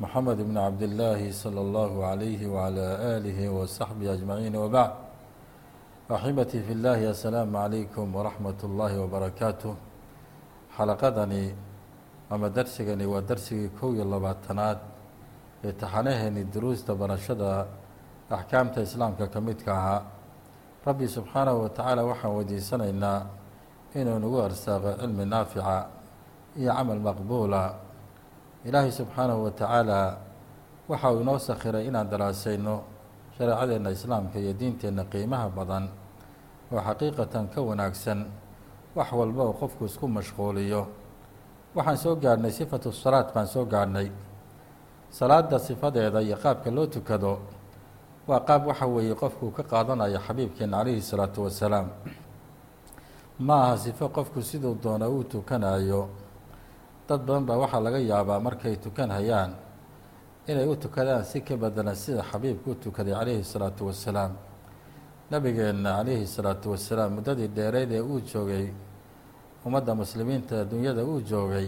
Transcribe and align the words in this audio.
محمد 0.00 0.38
بن 0.48 0.56
عبد 0.58 0.82
الله 0.82 1.20
صلى 1.32 1.60
الله 1.60 1.92
عليه 2.06 2.40
وعلى 2.54 2.86
آله 3.16 3.38
وصحبه 3.48 4.12
أجمعين 4.12 4.56
وبعد 4.56 4.92
أحبتي 6.12 6.58
في 6.66 6.72
الله 6.72 7.10
السلام 7.10 7.56
عليكم 7.56 8.06
ورحمة 8.16 8.60
الله 8.64 8.92
وبركاته 9.00 9.74
xalaqadani 10.76 11.52
ama 12.30 12.48
darsigani 12.48 13.04
waa 13.06 13.20
darsigii 13.20 13.68
kow 13.80 13.92
iyo 13.94 14.04
labaatanaad 14.04 14.78
ee 15.64 15.72
taxanaheeni 15.72 16.44
duruusta 16.54 16.94
barashada 16.94 17.66
axkaamta 18.30 18.80
islaamka 18.82 19.26
ka 19.28 19.40
midka 19.40 19.70
ahaa 19.76 20.02
rabbi 20.86 21.06
subxaanahu 21.08 21.62
wa 21.62 21.68
tacaala 21.68 22.02
waxaan 22.10 22.32
weydiisanaynaa 22.36 23.20
inuu 24.00 24.18
nagu 24.24 24.38
arsaaqo 24.48 24.90
cilmi 25.00 25.24
naafica 25.28 25.76
iyo 26.56 26.72
camal 26.72 27.00
maqbuula 27.08 27.62
ilaahay 28.65 28.91
subxaanahu 28.91 29.43
wa 29.43 29.51
tacaala 29.51 30.17
waxa 30.89 31.11
uu 31.11 31.21
inoo 31.21 31.39
sakhiray 31.39 31.87
inaan 31.87 32.09
daraasayno 32.09 32.83
shareecadeenna 33.37 33.89
islaamka 33.91 34.39
iyo 34.39 34.53
diinteenna 34.53 35.03
qiimaha 35.11 35.49
badan 35.49 35.89
oo 36.71 36.81
xaqiiqatan 36.81 37.47
ka 37.53 37.61
wanaagsan 37.61 38.25
wax 38.95 39.11
walba 39.11 39.43
oo 39.43 39.53
qofku 39.53 39.85
isku 39.85 40.07
mashquuliyo. 40.07 40.87
Waxaan 41.75 41.97
soo 41.97 42.15
gaadhnay 42.15 42.51
sifatu 42.51 42.91
salaad 42.91 43.33
baan 43.33 43.47
soo 43.47 43.65
gaadhnay 43.65 44.09
salaada 45.09 45.59
sifadeeda 45.59 46.21
iyo 46.21 46.37
qaabka 46.37 46.71
loo 46.71 46.85
tukado 46.87 47.39
waa 48.27 48.39
qaab 48.39 48.67
waxa 48.67 48.85
weeye 48.87 49.15
qofku 49.15 49.51
ka 49.51 49.63
qaadanayo 49.63 50.19
xabiibkeena 50.19 50.77
calayhi 50.77 51.01
salaatu 51.01 51.43
wasalaam. 51.45 51.87
Ma 53.39 53.55
aha 53.63 53.77
sifo 53.77 54.09
qofku 54.09 54.41
siduu 54.41 54.75
doona 54.83 55.05
uu 55.09 55.23
tukanayo 55.23 56.09
dad 57.07 57.21
badan 57.25 57.45
baa 57.45 57.57
waxaa 57.63 57.79
laga 57.85 57.99
yaabaa 57.99 58.39
markay 58.39 58.75
tukanhayaan 58.83 59.51
inay 60.47 60.65
u 60.67 60.75
tukadaan 60.75 61.23
si 61.23 61.41
ka 61.41 61.55
bedelan 61.55 61.95
sida 61.95 62.21
xabiibku 62.23 62.71
u 62.71 62.75
tukaday 62.75 63.13
calayhi 63.13 63.43
salaatu 63.43 63.85
wasalaam. 63.87 64.31
Nabigeenna 65.31 65.91
calayhi 66.03 66.27
salaatu 66.27 66.71
wasalaam 66.71 67.11
muddadii 67.19 67.47
dheereyd 67.47 67.91
ee 67.91 68.01
uu 68.01 68.19
joogay 68.21 68.67
ummadda 69.65 69.91
muslimiinta 69.95 70.61
adduunyada 70.61 71.03
uu 71.03 71.19
joogay 71.21 71.67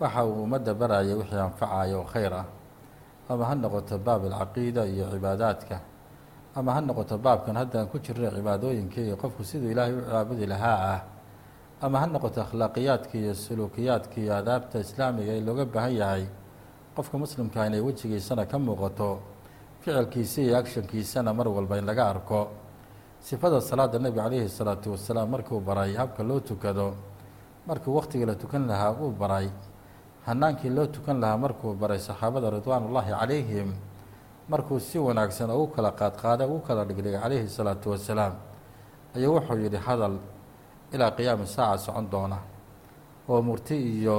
waxa 0.00 0.24
uu 0.24 0.42
ummadda 0.44 0.74
barayay 0.74 1.14
wixii 1.20 1.36
anfacaya 1.48 1.96
oo 1.98 2.04
khayr 2.04 2.32
ah. 2.34 2.46
Ama 3.28 3.44
ha 3.44 3.54
noqoto 3.54 3.98
baab 3.98 4.24
alcaqiida 4.24 4.82
iyo 4.86 5.08
cibaadaadka 5.12 5.80
ama 6.56 6.70
ha 6.74 6.80
noqoto 6.80 7.16
baabkan 7.18 7.56
haddaan 7.56 7.86
ku 7.88 7.98
jirnay 7.98 8.30
cibaadooyinkii 8.36 9.04
iyo 9.08 9.16
qofku 9.16 9.44
siduu 9.44 9.70
ilaahay 9.72 9.94
u 9.96 10.02
caabudi 10.10 10.44
lahaa 10.46 10.78
ah 10.94 11.00
ama 11.84 11.98
ha 12.00 12.06
noqoto 12.06 12.40
akhlaaqiyaadka 12.46 13.14
iyo 13.22 13.34
suluukiyaadka 13.44 14.16
iyo 14.22 14.32
adaabta 14.40 14.76
islaamiga 14.84 15.32
ee 15.36 15.40
looga 15.48 15.64
baahan 15.74 15.94
yahay 16.02 16.24
qofka 16.96 17.16
muslimka 17.22 17.66
inay 17.68 17.80
wejigiisana 17.86 18.44
ka 18.50 18.56
muuqato 18.66 19.10
ficilkiisa 19.82 20.38
iyo 20.46 20.54
agshankiisana 20.60 21.30
mar 21.38 21.48
walba 21.48 21.78
in 21.78 21.84
laga 21.90 22.04
arko. 22.12 22.40
Sifada 23.20 23.60
salaada 23.60 23.98
nebiga 23.98 24.22
calayhi 24.26 24.48
salaatu 24.48 24.90
wasalaam 24.94 25.28
markuu 25.30 25.60
baray 25.60 25.94
habka 25.94 26.22
loo 26.22 26.40
tukado 26.40 26.94
markuu 27.66 27.94
wakhtigii 27.98 28.26
la 28.26 28.34
tukan 28.34 28.66
lahaa 28.66 28.92
uu 29.02 29.10
baray. 29.10 29.48
Hanaankii 30.26 30.70
loo 30.70 30.86
tukan 30.86 31.20
lahaa 31.20 31.36
markuu 31.38 31.74
baray 31.74 31.98
saxaabada 31.98 32.50
ridwaanullaahi 32.50 33.10
calayhim 33.20 33.68
markuu 34.48 34.78
si 34.80 34.98
wanaagsan 34.98 35.50
oo 35.50 35.62
u 35.64 35.66
kala 35.66 35.90
qaadqaada 36.00 36.46
u 36.46 36.58
kala 36.66 36.84
dhigdhigay 36.84 37.20
calayhi 37.22 37.48
salaatu 37.48 37.90
wasalaam. 37.90 38.34
Ayuu 39.16 39.34
wuxuu 39.38 39.58
yidhi 39.64 39.76
hadal 39.86 40.18
ilaa 40.94 41.10
qiyaami 41.16 41.46
saaca 41.46 41.78
socon 41.78 42.06
doona 42.12 42.38
oo 43.28 43.42
murti 43.42 43.76
iyo 43.98 44.18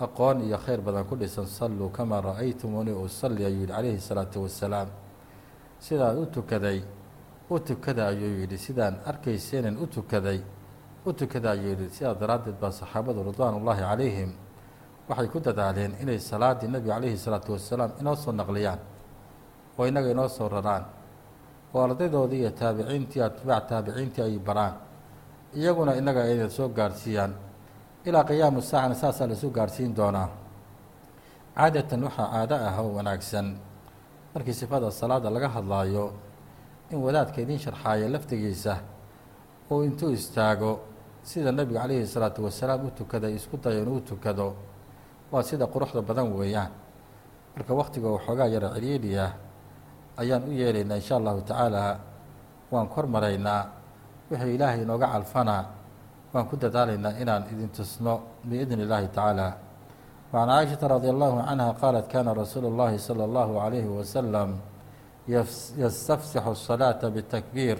aqoon 0.00 0.40
iyo 0.46 0.58
khayr 0.64 0.80
badan 0.80 1.04
ku 1.04 1.14
dhisan 1.16 1.46
salluu 1.46 1.88
kamaa 1.96 2.20
ra'aytumuuni 2.20 2.92
usalli 2.92 3.44
ayuu 3.44 3.60
yidhi 3.60 3.72
calayhi 3.72 4.00
salaatu 4.00 4.42
wasalaam 4.42 4.88
sidaan 5.78 6.18
u 6.22 6.26
tukaday 6.26 6.78
u 7.50 7.58
tukada 7.58 8.06
ayuu 8.12 8.32
yidhi 8.40 8.58
sidaan 8.58 8.94
arkayseenan 9.10 9.76
u 9.82 9.86
tukaday 9.86 10.40
u 11.06 11.12
tukada 11.12 11.50
ayuu 11.50 11.68
yidhi. 11.72 11.86
Sidaa 11.96 12.14
daraaddeed 12.14 12.56
baa 12.60 12.70
saxaabadu 12.72 13.22
ridwaanullaahi 13.28 13.80
calayhim 13.90 14.30
waxay 15.08 15.28
ku 15.32 15.38
dadaaleen 15.40 15.92
inay 16.02 16.18
salaaddii 16.30 16.68
nebiga 16.68 16.94
calayhi 16.94 17.16
salaatu 17.18 17.52
wasalaam 17.52 17.90
inoo 18.00 18.16
soo 18.16 18.32
naqliyaan 18.32 18.78
oo 19.78 19.84
innaga 19.88 20.08
inoo 20.14 20.28
soo 20.28 20.48
raraan 20.48 20.84
oo 21.74 21.80
ardaydoodii 21.86 22.40
iyo 22.42 22.50
taabiciintii 22.60 23.22
atbaac 23.28 23.62
taabiciintii 23.68 24.22
ay 24.22 24.38
baraan 24.38 24.74
iyaguna 25.54 25.96
innaga 25.98 26.22
ayna 26.24 26.48
soo 26.50 26.68
gaadhsiiyaan 26.68 27.32
ilaa 28.04 28.24
qiyaamu 28.24 28.62
saacana 28.62 28.94
saasaa 28.94 29.26
laisu 29.30 29.50
gaadhsiin 29.50 29.94
doonaa. 29.96 30.28
Caadatan 31.56 32.02
waxaa 32.06 32.28
caado 32.32 32.54
ah 32.56 32.76
oo 32.80 32.90
wanaagsan. 32.96 33.46
Markii 34.34 34.54
sifada 34.54 34.90
salaada 34.90 35.30
laga 35.30 35.48
hadlaayo 35.48 36.12
in 36.90 36.98
wadaadka 36.98 37.40
idiin 37.42 37.58
sharxaaya 37.58 38.08
laftigiisa 38.08 38.78
uu 39.70 39.82
intuu 39.84 40.10
istaago 40.14 40.80
sida 41.22 41.52
nebiga 41.52 41.80
calayhi 41.82 42.06
salaatu 42.06 42.44
wasalaam 42.44 42.86
u 42.86 42.90
tukaday 42.90 43.34
isku 43.34 43.56
dayo 43.58 43.82
inuu 43.82 44.00
tukado 44.00 44.54
waa 45.32 45.42
sida 45.42 45.66
quruxda 45.66 46.02
badan 46.02 46.32
weeyaan. 46.32 46.70
Marka 47.56 47.74
wakhtiga 47.74 48.08
waxoogaa 48.08 48.46
yara 48.46 48.68
ciriidhi 48.74 49.18
ah 49.18 49.32
ayaan 50.16 50.42
u 50.48 50.52
yeelaynaa 50.54 50.96
insha 50.96 51.16
allahu 51.18 51.40
tacaala 51.42 51.98
waan 52.70 52.88
kor 52.88 53.06
maraynaa 53.06 53.66
wixii 54.31 54.55
ilaahay 54.55 54.81
inooga 54.85 55.07
calfanaa 55.13 55.63
waan 56.33 56.45
ku 56.49 56.55
dadaalaynaa 56.57 57.13
inaan 57.21 57.43
idin 57.53 57.69
tusno 57.69 58.13
biidni 58.49 58.83
illaahi 58.83 59.07
tacaala 59.07 59.47
wacan 60.33 60.49
caaishata 60.49 60.87
radi 60.95 61.07
allahu 61.13 61.37
canha 61.47 61.67
qaalat 61.81 62.05
kana 62.13 62.33
rasuulu 62.33 62.67
اllahi 62.71 62.99
salى 63.07 63.23
اllahu 63.29 63.53
عalayhi 63.63 63.89
wasalam 63.97 64.49
yastafsixu 65.83 66.49
الصalaaةa 66.55 67.05
bالtakbiir 67.15 67.77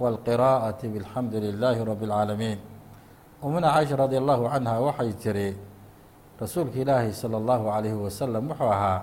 wاlqiraa'ati 0.00 0.86
bاlxamdu 0.94 1.36
lilaahi 1.46 1.84
rabi 1.90 2.04
اlcaalamiin 2.06 2.58
umuna 3.46 3.68
caaisha 3.74 3.96
radi 4.04 4.16
allahu 4.22 4.50
canha 4.52 4.74
waxay 4.86 5.12
tiri 5.22 5.48
rasuulka 6.42 6.76
ilaahi 6.84 7.12
salى 7.22 7.36
اllahu 7.42 7.64
عalayhi 7.74 7.98
wasalam 8.04 8.42
wuxuu 8.50 8.70
ahaa 8.76 9.00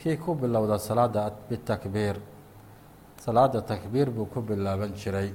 kii 0.00 0.16
ku 0.16 0.34
bilowda 0.40 0.78
salaada 0.78 1.30
bitakbiir 1.48 2.16
salaada 3.24 3.60
takbiir 3.72 4.08
buu 4.10 4.26
ku 4.32 4.40
bilaaban 4.48 4.92
jiray 5.00 5.28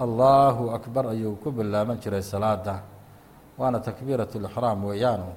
allahu 0.00 0.72
akbar 0.72 1.12
ayuu 1.12 1.36
ku 1.42 1.52
bilaaban 1.52 2.00
jiray 2.00 2.22
salaada 2.24 2.80
waana 3.58 3.78
takbiirat 3.80 4.32
lixraam 4.34 4.84
weeyaanu. 4.88 5.28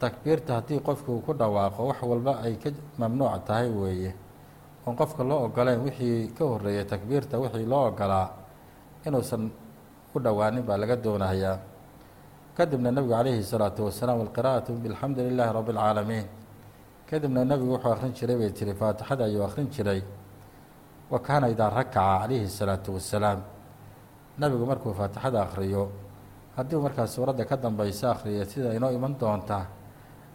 Takbiirta 0.00 0.60
haddii 0.60 0.80
qofku 0.80 1.12
uu 1.16 1.22
ku 1.24 1.32
dhawaaqo 1.32 1.80
wax 1.88 2.00
walba 2.02 2.32
ay 2.44 2.56
ka 2.60 2.70
mamnuuc 3.00 3.44
tahay 3.46 3.68
weeye. 3.68 4.12
Oon 4.86 4.96
qofka 4.96 5.24
loo 5.24 5.44
ogoleyn 5.48 5.80
wixii 5.84 6.32
ka 6.36 6.44
horeeyay 6.44 6.84
takbiirta 6.84 7.38
wixii 7.40 7.66
loo 7.66 7.88
ogolaa 7.88 8.28
inuusan 9.06 9.50
u 10.14 10.18
dhowaanin 10.20 10.62
baa 10.62 10.76
laga 10.76 10.96
doonayaa. 10.96 11.58
Kadibna 12.56 12.90
nebigu 12.90 13.12
calayhi 13.12 13.42
salaatu 13.44 13.84
wasalaam 13.88 14.18
walqiraa'atu 14.20 14.72
bilxamdu 14.82 15.20
lilaahi 15.24 15.52
rabbi 15.56 15.72
اlcaalamiin 15.72 16.26
kadibna 17.08 17.44
nebigu 17.44 17.72
wuxuu 17.76 17.92
akhrin 17.92 18.12
jiray 18.12 18.36
bay 18.36 18.50
tiri 18.52 18.74
faatixada 18.74 19.24
ayuu 19.24 19.44
akhrin 19.48 19.68
jiray. 19.72 20.02
Wa 21.10 21.18
kaana 21.18 21.48
idaa 21.48 21.70
rakaca 21.70 22.24
calayhi 22.28 22.48
salaatu 22.48 22.94
wasalaam 22.96 23.40
nebigu 24.38 24.66
markuu 24.66 24.92
faatixada 24.94 25.42
akhriyo 25.42 25.90
haddii 26.56 26.76
markaas 26.76 27.14
suuradda 27.14 27.44
ka 27.44 27.56
dambaysa 27.56 28.10
akhriya 28.14 28.44
sida 28.44 28.74
inoo 28.74 28.90
iman 28.90 29.14
doonta 29.18 29.66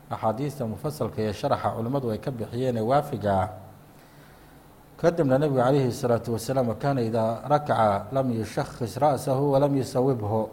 axaadiista 0.09 0.65
mufasalka 0.65 1.21
iyo 1.21 1.33
sharaxa 1.33 1.71
culimmadu 1.75 2.11
ay 2.11 2.19
ka 2.19 2.31
bixiyeen 2.31 2.77
ee 2.77 2.81
waafiga 2.81 3.31
ah 3.41 3.49
kadibna 4.97 5.37
nebigu 5.37 5.59
calayhi 5.59 5.91
salaatu 5.91 6.33
wasalaam 6.33 6.67
wakaana 6.69 7.01
idaa 7.01 7.41
rakaca 7.49 8.07
lam 8.11 8.31
yushakis 8.31 8.95
ra'sahu 8.97 9.51
walam 9.53 9.75
yusawibhu 9.77 10.49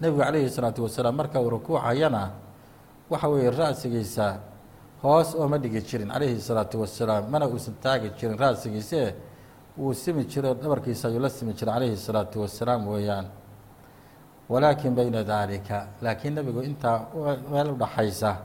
nebigu 0.00 0.22
calayhi 0.22 0.50
salaatu 0.50 0.82
wasalaam 0.88 1.14
marka 1.16 1.40
uu 1.40 1.50
rukuucayana 1.50 2.30
waxa 3.10 3.28
weeye 3.28 3.50
ra'sigiisa 3.50 4.40
hoos 5.02 5.34
ooma 5.34 5.58
dhigi 5.58 5.80
jirin 5.84 6.08
calayhi 6.10 6.40
salaatu 6.40 6.80
wasalaam 6.82 7.28
mana 7.30 7.46
uusan 7.46 7.74
taagi 7.82 8.10
jirin 8.18 8.34
ra'sigiise 8.38 9.14
wuu 9.78 9.94
simi 9.94 10.24
jiro 10.24 10.54
dhabarkiisa 10.54 11.08
ayuu 11.08 11.20
la 11.20 11.30
simi 11.30 11.52
jiray 11.54 11.74
calayhi 11.74 11.96
salaatu 11.96 12.40
wasalaam 12.42 12.88
weeyaan. 12.88 13.26
Walaakin 14.48 14.94
bayna 14.94 15.22
daalika 15.24 15.86
laakiin 16.02 16.34
nebigu 16.34 16.62
intaa 16.62 17.06
meel 17.50 17.70
udhaxaysa 17.76 18.36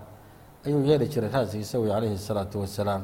ayuu 0.66 0.84
yeeli 0.86 1.08
jiray 1.08 1.30
ra'sigiisa 1.30 1.80
wey 1.80 1.90
calayhi 1.90 2.18
salaatu 2.18 2.60
wasalaam. 2.62 3.04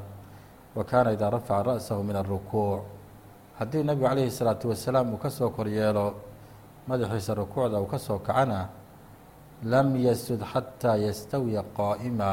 Wa 0.76 0.84
kaana 0.84 1.12
idaa 1.14 1.30
rafaca 1.30 1.64
ra'sahu 1.64 2.04
min 2.04 2.16
arukuuc 2.16 2.82
haddii 3.60 3.84
nebigu 3.84 4.08
calayhi 4.08 4.32
salaatu 4.32 4.70
wasalaam 4.70 5.14
uu 5.14 5.18
ka 5.18 5.30
soo 5.30 5.50
koryeelo 5.50 6.06
madaxiisa 6.88 7.34
rukuucda 7.34 7.80
uu 7.82 7.88
ka 7.88 7.98
soo 7.98 8.20
kacana 8.20 8.70
lam 9.64 9.96
yasjud 9.96 10.42
xataa 10.54 10.98
yastawiya 10.98 11.64
qaa'ima. 11.78 12.30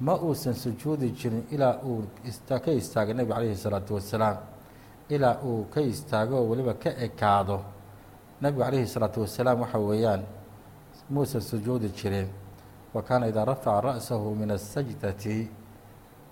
Ma 0.00 0.14
uusan 0.14 0.54
sujuudi 0.54 1.10
jirin 1.10 1.46
ilaa 1.50 1.80
uu 1.82 2.04
ka 2.46 2.70
istaago 2.72 3.12
nebigu 3.12 3.34
calayhi 3.34 3.56
salaatu 3.56 3.94
wasalaam 3.94 4.36
ilaa 5.08 5.36
uu 5.44 5.64
ka 5.72 5.80
istaago 5.80 6.36
oo 6.36 6.48
weliba 6.50 6.74
ka 6.74 6.90
ekaado. 6.90 7.60
Nebigu 8.40 8.62
calayhi 8.64 8.86
salaatu 8.86 9.20
wasalaam 9.20 9.60
waxa 9.60 9.78
weeyaan 9.78 10.22
muusan 11.10 11.40
sujuudi 11.40 11.88
jirin 11.88 12.28
wa 12.94 13.02
kaana 13.02 13.26
idaa 13.28 13.44
rafaca 13.44 13.80
ra'sahu 13.80 14.34
min 14.34 14.50
asajdati 14.50 15.48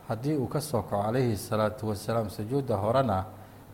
haddii 0.09 0.37
uu 0.37 0.47
ka 0.49 0.61
soo 0.61 0.83
kaco 0.83 1.03
calayhi 1.03 1.37
salaatu 1.37 1.89
wasalaam 1.89 2.31
sujuudda 2.31 2.77
horena 2.77 3.25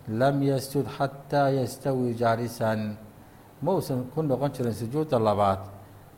lam 0.09 0.43
yasjud 0.43 0.87
xataa 0.87 1.51
yastawi 1.51 2.15
jaalisan. 2.15 2.97
Ma 3.63 3.73
ku 4.15 4.23
noqon 4.23 4.51
jirin 4.53 4.75
sujuudda 4.75 5.19
labaad 5.19 5.61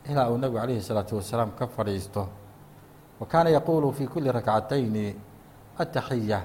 ilaa 0.09 0.29
uu 0.29 0.37
nebigu 0.37 0.59
calayhi 0.59 0.81
salaatu 0.81 1.15
wasalaam 1.17 1.51
ka 1.57 1.67
fadhiisto. 1.67 2.27
Wa 3.19 3.25
kaana 3.27 3.49
yaquulu 3.49 3.91
fii 3.93 4.07
kulli 4.07 4.31
rakcatayni 4.31 5.15
ataxiya 5.77 6.41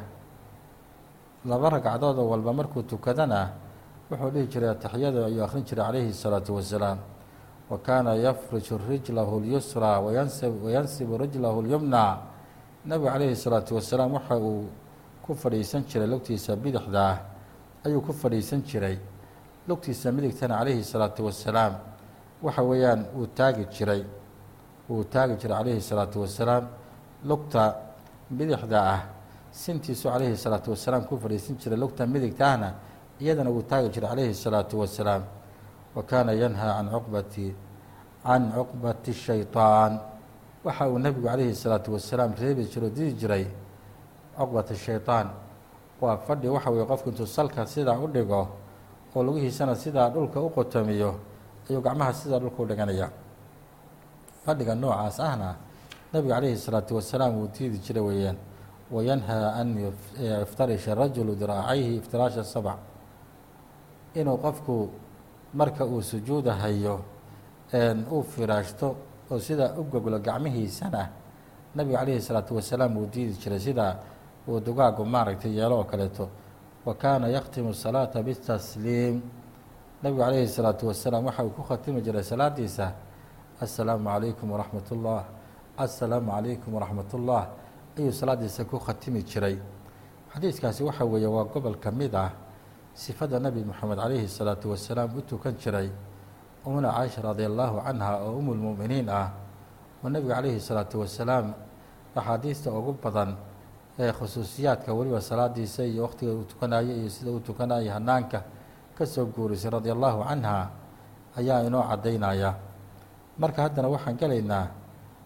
laba 1.45 1.71
ragcadood 1.71 2.19
oo 2.19 2.29
walba 2.33 2.53
markuu 2.53 2.83
tukadana 2.83 3.53
wuxuu 4.11 4.31
dhihi 4.31 4.47
jiray 4.53 4.71
ataxiyada 4.77 5.27
ayuu 5.27 5.43
akhrin 5.45 5.65
jiray 5.65 5.85
calayhi 5.87 6.13
salaatu 6.13 6.55
wasalaam. 6.57 6.99
Wa 7.71 7.79
kaana 7.79 8.15
yafrishu 8.19 8.79
rijlahu 8.89 9.41
lyusraa 9.41 10.01
wayansibu 10.01 11.15
rijlahu 11.19 11.63
lyumna 11.63 12.19
nebigu 12.85 13.09
calayhi 13.13 13.37
salaatu 13.37 13.75
wasalaam 13.79 14.13
waxa 14.19 14.37
uu 14.37 14.67
ku 15.23 15.35
fadhiisan 15.35 15.85
jiray 15.87 16.09
lugtiisa 16.09 16.57
bidixda 16.57 17.01
ah 17.13 17.19
ayuu 17.87 18.01
ku 18.03 18.13
fadhiisan 18.13 18.63
jiray 18.67 18.99
lugtiisa 19.69 20.11
midigtana 20.13 20.59
calayhi 20.59 20.83
salaatu 20.85 21.25
wasalaam. 21.27 21.75
Waxa 22.43 22.63
weeyaan 22.63 23.01
wuu 23.15 23.27
taagi 23.39 23.65
jiray 23.71 24.03
wuu 24.89 25.05
taagi 25.05 25.37
jiray 25.41 25.57
calayhi 25.57 25.81
salaatu 25.81 26.21
wasalaam 26.27 26.65
lugta 27.25 27.77
bidixda 28.31 28.81
ah 28.95 29.01
sintiisu 29.53 30.09
calayhi 30.11 30.37
salaatu 30.37 30.71
wasalaam 30.71 31.05
ku 31.07 31.19
fadhiisan 31.19 31.57
jiray 31.59 31.79
lugta 31.79 32.07
midigtaahna 32.07 32.75
iyadana 33.21 33.51
wuu 33.51 33.63
taagi 33.63 33.89
jiray 33.91 34.09
calayhi 34.11 34.35
salaatu 34.35 34.79
wasalaam. 34.81 35.23
Wa 35.95 36.03
kaana 36.03 36.33
yanhaa 36.33 36.77
can 36.79 36.89
cuqbati 36.91 37.55
can 38.23 38.53
cuqbati 38.53 39.13
shayطaan 39.13 40.01
waxa 40.65 40.89
uu 40.89 40.99
nebigu 40.99 41.27
calayhi 41.27 41.55
salaatu 41.55 41.93
wasalaam 41.99 42.35
reebi 42.39 42.65
jiro 42.71 42.89
didi 42.89 43.13
jiray 43.19 43.47
cuqbata 44.39 44.75
shayطaan 44.75 45.31
waa 46.01 46.17
fadhi 46.17 46.49
waxa 46.49 46.71
weye 46.71 46.87
qofku 46.87 47.09
intuu 47.11 47.27
salka 47.27 47.67
sidaa 47.67 47.99
u 47.99 48.07
dhigo 48.07 48.49
oo 49.15 49.23
lugihiisana 49.23 49.75
sidaa 49.75 50.09
dhulka 50.11 50.39
u 50.41 50.49
qotomiyo 50.51 51.19
ayuu 51.69 51.83
gacmaha 51.83 52.13
sidaa 52.15 52.39
dhulka 52.39 52.63
u 52.63 52.67
dhiganaya 52.67 53.11
fadhiga 54.47 54.75
noocaas 54.75 55.19
ahna 55.21 55.57
nebigu 56.15 56.31
calayhi 56.33 56.57
salaatu 56.57 56.95
wasalaam 57.03 57.35
wuu 57.35 57.49
diidi 57.51 57.79
jira 57.83 58.01
weeyaan 58.03 58.37
wayanhaa 58.93 59.55
an 59.61 59.69
yaftarisha 60.21 60.95
rajulu 60.95 61.35
diraacayhi 61.37 61.97
iftiraasha 61.97 62.45
sabc 62.45 62.79
inuu 64.15 64.37
qofku 64.39 64.89
marka 65.55 65.85
uu 65.87 66.03
sujuuda 66.03 66.55
hayo 66.55 67.01
uu 68.13 68.23
firaashto 68.23 68.97
oo 69.31 69.39
sidaa 69.39 69.75
u 69.79 69.85
goglo 69.85 70.19
gacmihiisana 70.19 71.09
nebigu 71.75 71.97
calayhi 71.99 72.21
salaatu 72.21 72.57
wasalaam 72.57 72.97
wuu 72.97 73.07
diidi 73.07 73.33
jiray 73.43 73.61
sidaa 73.61 73.95
uu 74.49 74.61
dugaagu 74.61 75.05
maaragtay 75.05 75.53
yeelo 75.59 75.79
oo 75.79 75.85
kaleeto 75.85 76.29
wa 76.87 76.95
kaana 76.95 77.29
yakhtimu 77.29 77.75
salaata 77.75 78.23
bitasliim 78.23 79.21
nebigu 80.03 80.21
calayhi 80.23 80.49
salaatu 80.49 80.87
wasalaam 80.91 81.25
waxa 81.27 81.45
uu 81.45 81.51
ku 81.55 81.63
khatimi 81.63 82.01
jiray 82.03 82.23
salaadiisa 82.23 82.93
assalaamu 83.61 84.09
calaykum 84.11 84.51
waraxmat 84.51 84.87
ullah 84.91 85.23
assalaamu 85.79 86.31
calaykum 86.33 86.75
waraxmat 86.75 87.15
ullah 87.15 87.43
ayuu 87.99 88.13
salaadiisa 88.13 88.65
ku 88.65 88.79
khatimi 88.79 89.23
jiray. 89.23 89.59
Xadiiskaasi 90.35 90.83
waxa 90.85 91.05
weeye 91.05 91.27
waa 91.27 91.45
gobol 91.45 91.77
ka 91.81 91.91
mid 91.91 92.15
ah 92.15 92.31
sifada 92.95 93.39
nebi 93.41 93.65
moxamed 93.65 93.99
calayhi 93.99 94.29
salaatu 94.29 94.71
wasalaam 94.71 95.11
u 95.17 95.21
tukan 95.23 95.55
jiray 95.59 95.91
umuna 96.67 96.93
caaisha 96.93 97.23
radi 97.23 97.45
allahu 97.45 97.81
canha 97.83 98.19
oo 98.23 98.39
umulmu'miniin 98.39 99.09
ah. 99.09 99.31
Oo 100.05 100.09
nebiga 100.09 100.35
calayhi 100.39 100.61
salaatu 100.61 101.01
wasalaam 101.01 101.55
axaadiista 102.15 102.71
ugu 102.71 102.95
badan 103.03 103.37
ee 103.99 104.13
khusuusiyaadka 104.13 104.93
weliba 104.95 105.21
salaadiisa 105.21 105.85
iyo 105.85 106.03
wakhtiga 106.07 106.33
uu 106.33 106.45
tukanayo 106.47 106.93
iyo 106.97 107.11
sida 107.11 107.31
uu 107.31 107.41
tukanayo 107.41 107.91
hanaanka 107.93 108.43
ka 108.97 109.07
soo 109.07 109.27
guurisay 109.27 109.71
radia 109.71 109.93
allahu 109.93 110.25
canha 110.25 110.71
ayaa 111.37 111.63
inoo 111.67 111.83
caddaynaya. 111.83 112.55
Marka 113.39 113.63
haddana 113.67 113.89
waxaan 113.89 114.17
gelaynaa 114.17 114.67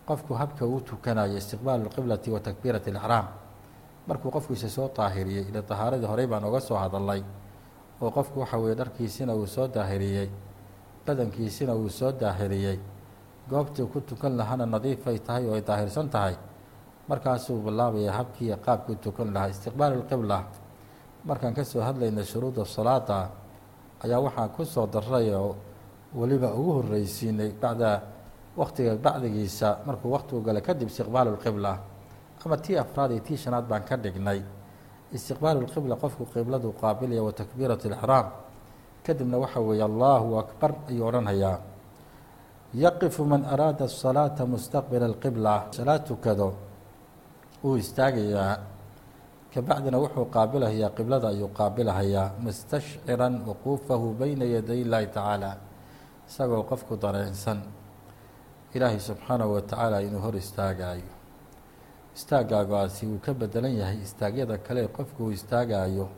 qofku 0.09 0.33
habka 0.35 0.65
uu 0.67 0.81
tukanayo 0.81 1.37
istiqbaalu 1.39 1.85
lqiblati 1.89 2.29
wa 2.31 2.41
takbiirati 2.41 2.91
اlixraam 2.93 3.27
markuu 4.09 4.31
qofkiisa 4.31 4.69
soo 4.69 4.89
daahiriyey 4.97 5.45
ile 5.51 5.63
tahaaradii 5.63 6.07
horey 6.07 6.27
baan 6.27 6.45
oga 6.45 6.61
soo 6.61 6.77
hadalnay 6.77 7.23
oo 8.03 8.11
qofku 8.11 8.41
waxa 8.41 8.57
weeye 8.59 8.75
dharkiisina 8.81 9.33
uu 9.35 9.47
soo 9.47 9.67
daahiriyey 9.69 10.29
badankiisina 11.07 11.73
uu 11.75 11.89
soo 11.89 12.13
daahiriyey 12.13 12.79
goobtii 13.51 13.87
ku 13.93 14.01
tukan 14.01 14.37
lahana 14.37 14.67
nadiifay 14.67 15.19
tahay 15.19 15.47
oo 15.49 15.55
ay 15.55 15.63
daahirsan 15.65 16.09
tahay 16.09 16.37
markaasuu 17.09 17.61
bilaabaya 17.65 18.13
habkii 18.13 18.57
qaabkuu 18.65 18.95
tukan 18.97 19.29
lahaa. 19.35 19.49
Istiqbaalu 19.53 19.97
lqibla 20.05 20.39
markaan 21.25 21.55
ka 21.55 21.65
soo 21.65 21.81
hadlayna 21.81 22.25
shuruudda 22.25 22.65
salaada 22.65 23.29
ayaa 24.05 24.21
waxaan 24.21 24.49
ku 24.57 24.65
soo 24.65 24.87
daray 24.87 25.29
oo 25.35 25.57
weliba 26.17 26.49
ugu 26.53 26.73
horreysiinay 26.81 27.53
bacda 27.61 28.01
waktiga 28.57 28.95
bacdigiisa 28.97 29.69
markuu 29.87 30.11
waktigu 30.17 30.41
gala 30.47 30.61
kadib 30.61 30.89
istiqbaalu 30.89 31.31
lqibla 31.37 31.73
ama 32.45 32.57
tii 32.57 32.77
afraad 32.77 33.11
iyo 33.13 33.21
tii 33.27 33.37
shanaad 33.37 33.65
baan 33.69 33.83
ka 33.89 33.97
dhignay. 33.97 34.41
Istiqbaalu 35.13 35.65
lqibla 35.67 35.97
qofku 35.97 36.27
qibladu 36.35 36.75
qaabilaya 36.81 37.23
wa 37.23 37.33
takbiirat 37.33 37.83
lixraam 37.85 38.27
kadibna 39.07 39.39
waxa 39.39 39.61
weeye 39.61 39.85
allahu 39.91 40.39
akbar 40.45 40.71
ayuu 40.89 41.07
odhanhayaa 41.09 41.59
yaqifu 42.75 43.25
man 43.25 43.45
araada 43.45 43.85
asalaata 43.85 44.47
mustaqbila 44.47 45.07
alqibla 45.13 45.73
salaad 45.73 46.05
tukado 46.07 46.49
uu 47.65 47.77
istaagayaa. 47.77 48.59
Kabacdina 49.55 49.99
wuxuu 50.03 50.27
qaabilahayaa 50.35 50.91
qiblada 50.99 51.29
ayuu 51.31 51.49
qaabilahayaa 51.59 52.43
mustashciran 52.43 53.35
wuquufahu 53.47 54.19
beyna 54.19 54.45
yaday 54.45 54.83
illaahi 54.83 55.07
tacaala 55.07 55.51
isagoo 56.29 56.63
qofku 56.71 56.97
dareensan 56.99 57.63
ilaahay 58.75 59.01
subxaanahu 59.01 59.53
wa 59.55 59.61
tacaala 59.63 60.03
inuu 60.03 60.21
hor 60.21 60.37
istaagaayo 60.37 61.11
istaagaagaasi 62.17 63.07
uu 63.07 63.19
ka 63.19 63.35
bedelan 63.35 63.75
yahay 63.81 63.99
istaagyada 64.07 64.59
kale 64.59 64.89
qofku 64.89 65.25
uu 65.25 65.31
istaagaayo 65.33 66.09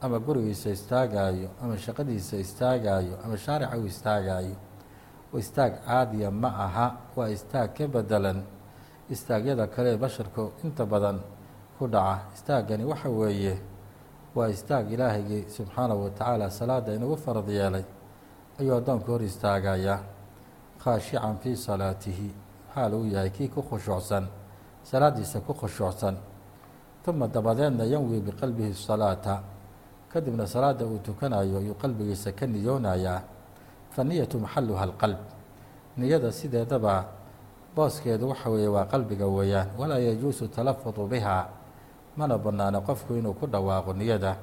ama 0.00 0.18
gurigiisa 0.18 0.70
istaagaayo 0.70 1.48
ama 1.62 1.76
shaqadiisa 1.78 2.36
istaagaayo 2.36 3.14
ama 3.24 3.36
shaarica 3.36 3.76
uu 3.78 3.86
istaagaayo. 3.86 4.56
Istaag 5.36 5.72
caadiya 5.84 6.30
ma 6.30 6.48
aha 6.48 6.86
waa 7.16 7.28
istaag 7.28 7.74
ka 7.76 7.84
bedelan 7.88 8.40
istaagyada 9.10 9.66
kale 9.66 9.96
basharku 9.96 10.52
inta 10.64 10.86
badan 10.86 11.20
ku 11.78 11.86
dhaca. 11.88 12.32
Istaaggani 12.34 12.84
waxa 12.84 13.08
weeye 13.08 13.58
waa 14.34 14.48
istaag 14.48 14.92
ilaahaygi 14.92 15.44
subxaanahu 15.50 16.04
wa 16.04 16.10
tacaala 16.10 16.50
salaada 16.50 16.94
inugu 16.94 17.16
farad 17.16 17.48
yeelay 17.48 17.84
ayuu 18.60 18.74
addoonku 18.78 19.10
hor 19.12 19.22
istaagayaa 19.22 20.00
khaashican 20.82 21.36
fii 21.42 21.56
salaatihi 21.56 22.28
xaal 22.74 22.92
uu 22.94 23.06
yahay 23.06 23.30
kii 23.30 23.48
ku 23.48 23.62
khushuucsan 23.62 24.24
salaadiisa 24.82 25.40
ku 25.40 25.52
khushuucsan 25.54 26.16
uma 27.06 27.28
dabadeedna 27.28 27.84
yanwi 27.86 28.18
biqalbihi 28.20 28.74
salaata 28.74 29.38
kadibna 30.12 30.46
salaada 30.46 30.82
uu 30.86 30.98
tukanayo 30.98 31.58
ayuu 31.58 31.74
qalbigiisa 31.78 32.32
ka 32.34 32.46
niyoonayaa 32.46 33.22
fa 33.94 34.02
niyatu 34.04 34.38
maxaluha 34.42 34.82
alqalb 34.90 35.18
niyada 35.96 36.32
sideedaba 36.32 37.06
booskeedu 37.76 38.28
waxa 38.28 38.50
weeye 38.50 38.68
waa 38.68 38.84
qalbiga 38.90 39.26
weeyaan 39.26 39.68
walaa 39.78 39.98
yajuusu 40.02 40.48
talafudu 40.48 41.06
bihaa 41.06 41.46
mana 42.16 42.38
bannaano 42.38 42.80
qofku 42.82 43.14
inuu 43.14 43.34
ku 43.38 43.46
dhawaaqo 43.46 43.92
niyada 43.94 44.36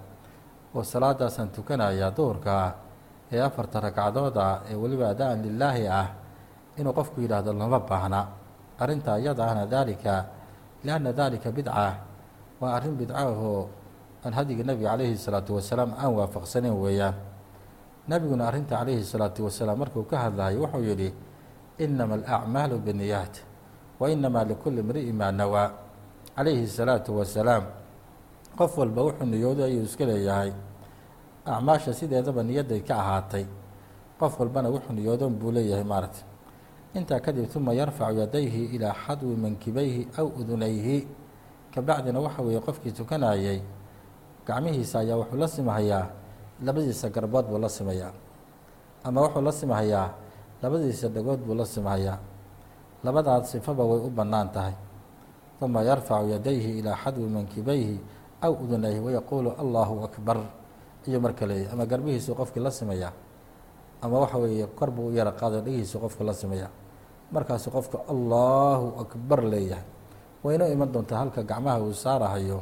oo 0.76 0.84
salaadaasaan 0.84 1.50
tukanayaa 1.52 2.12
duhurka 2.16 2.76
ee 3.32 3.42
afarta 3.44 3.80
ragcadood 3.84 4.38
ah 4.38 4.62
ee 4.72 4.76
weliba 4.76 5.10
adaan 5.12 5.42
lilaahi 5.44 5.88
ah 5.88 6.08
inuu 6.78 6.94
qofku 6.94 7.22
yidhaahdo 7.22 7.54
lama 7.54 7.80
baahna. 7.80 8.22
Arrinta 8.80 9.20
iyada 9.20 9.46
ahna 9.48 9.66
daalika 9.66 10.26
lianna 10.84 11.14
daalika 11.14 11.52
bidca 11.52 11.96
waa 12.60 12.74
arrin 12.76 12.96
bidca 12.98 13.16
ahoo 13.18 13.70
aan 14.26 14.34
hadigii 14.34 14.64
nebiga 14.64 14.90
calayhi 14.98 15.18
salaatu 15.18 15.56
wasalaam 15.56 15.94
aan 15.94 16.12
waafaqsaneyn 16.18 16.74
weeyaan. 16.74 17.14
Nebiguna 18.08 18.48
arrinta 18.50 18.78
calayhi 18.82 19.04
salaatu 19.04 19.46
wasalaam 19.46 19.80
markuu 19.80 20.04
ka 20.10 20.18
hadlahay 20.28 20.58
wuxuu 20.58 20.84
yidhi 20.84 21.14
inama 21.78 22.16
alacmaalu 22.20 22.80
biniyaat 22.80 23.36
wa 24.00 24.10
inamaa 24.10 24.44
likulli 24.44 24.80
imri'in 24.82 25.16
maa 25.16 25.32
nawaa 25.32 25.72
calayhi 26.36 26.68
salaatu 26.68 27.18
wasalaam 27.20 27.64
qof 28.58 28.78
walba 28.78 29.02
wuxuu 29.08 29.26
niyooday 29.30 29.66
ayuu 29.70 29.84
iska 29.86 30.06
leeyahay. 30.06 30.52
Acmaasha 31.46 31.94
sideedaba 31.94 32.44
niyadday 32.44 32.82
ka 32.82 32.96
ahaatay. 32.96 33.46
Qof 34.20 34.40
walbana 34.40 34.70
wuxuu 34.74 34.94
niyoodan 34.98 35.32
buu 35.40 35.52
leeyahay 35.52 35.84
maaragtay 35.84 36.24
intaa 36.94 37.20
kadib 37.20 37.50
uma 37.56 37.74
yarfacu 37.74 38.20
yadayhi 38.22 38.76
ilaa 38.76 38.94
xadwi 38.94 39.36
mankibayhi 39.36 40.08
aw 40.18 40.28
udunayhi. 40.40 41.08
Kabacdina 41.74 42.20
waxa 42.22 42.42
weeye 42.42 42.60
qofkii 42.62 42.92
tukanayay 42.94 43.60
gacmihiisa 44.46 45.00
ayaa 45.00 45.18
wuxuu 45.18 45.38
la 45.42 45.48
simahayaa 45.48 46.06
labadiisa 46.62 47.10
garbood 47.10 47.46
buu 47.50 47.58
la 47.58 47.70
simayaa. 47.70 48.14
Ama 49.04 49.22
wuxuu 49.26 49.42
la 49.42 49.52
simahayaa 49.52 50.10
labadiisa 50.62 51.08
dhagood 51.10 51.40
buu 51.42 51.56
la 51.56 51.66
simahayaa. 51.66 52.20
Labadaas 53.04 53.52
sifaba 53.52 53.84
way 53.84 54.00
u 54.06 54.10
bannaan 54.10 54.52
tahay. 54.54 54.74
Uma 55.62 55.82
yarfacu 55.82 56.30
yadayhi 56.30 56.80
ilaa 56.80 56.96
xadwi 56.96 57.26
mankibayhi 57.26 58.00
aw 58.42 58.54
udunayhi 58.54 59.00
wayaquulu 59.00 59.58
allahu 59.58 60.04
akbar. 60.06 60.38
Ayuu 61.08 61.20
marka 61.20 61.46
leeyahy 61.46 61.74
ama 61.74 61.86
garbihiisu 61.86 62.36
qofkii 62.36 62.62
la 62.64 62.72
simayaa 62.72 63.12
ama 64.04 64.20
waxa 64.20 64.38
weeye 64.38 64.68
kor 64.68 64.92
buu 64.92 65.08
u 65.08 65.12
yara 65.12 65.32
qaado 65.32 65.62
dhegihiisu 65.62 66.00
qofku 66.00 66.24
la 66.24 66.34
simaya 66.34 66.70
markaasu 67.34 67.68
qofku 67.76 67.98
allahu 68.14 68.86
akbar 69.04 69.40
leeyahay. 69.54 69.86
Waynoo 70.44 70.68
iman 70.76 70.90
doontaa 70.94 71.18
halka 71.22 71.42
gacmaha 71.44 71.80
uu 71.86 71.94
saarahayo 72.04 72.60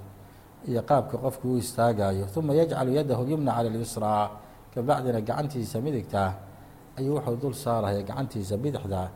iyo 0.69 0.81
qaabka 0.89 1.17
qofku 1.17 1.45
uu 1.51 1.57
istaagayo 1.57 2.25
uma 2.37 2.53
yajcalu 2.53 2.91
yadahu 2.97 3.23
yumna 3.31 3.51
cala 3.57 3.69
lyusraa 3.75 4.25
kabacdina 4.73 5.19
gacantiisa 5.21 5.77
midigtaa 5.81 6.29
ayuu 6.97 7.15
wuxuu 7.17 7.35
dul 7.41 7.53
saarahaya 7.53 8.01
gacantiisa 8.05 8.55
bidixdaa 8.63 9.07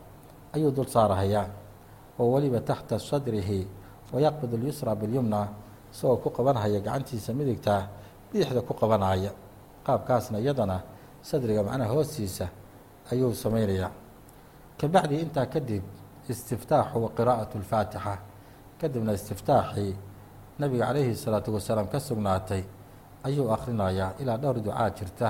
ayuu 0.56 0.72
dul 0.74 0.88
saarahayaa 0.90 1.46
oo 2.20 2.26
weliba 2.34 2.60
taxta 2.70 2.98
sadrihi 3.00 3.68
wayaqbid 4.14 4.52
اlyusra 4.58 4.96
biاlyumna 4.98 5.40
isagoo 5.94 6.18
ku 6.24 6.30
qabanhaya 6.34 6.80
gacantiisa 6.82 7.30
midigtaa 7.38 7.82
bidixda 8.34 8.62
ku 8.66 8.74
qabanaya 8.74 9.30
qaabkaasna 9.86 10.42
iyadana 10.42 10.82
sadriga 11.22 11.62
macnaha 11.68 11.94
hoostiisa 11.94 12.46
ayuu 13.14 13.30
samaynayaa 13.38 13.92
kabacdi 14.81 15.15
intaa 15.25 15.47
kadib 15.47 15.83
istiftaaxu 16.29 16.97
wa 17.05 17.11
qiraa'atu 17.17 17.59
اlfaatixa 17.59 18.15
kadibna 18.81 19.13
istiftaaxii 19.19 19.93
nabiga 20.59 20.87
calayhi 20.87 21.11
الsalaatu 21.17 21.55
wasalaam 21.57 21.87
ka 21.93 21.99
sugnaatay 22.01 22.63
ayuu 23.27 23.53
akhrinayaa 23.55 24.13
ilaa 24.23 24.37
dhowr 24.43 24.59
ducaa 24.63 24.91
jirta 24.91 25.29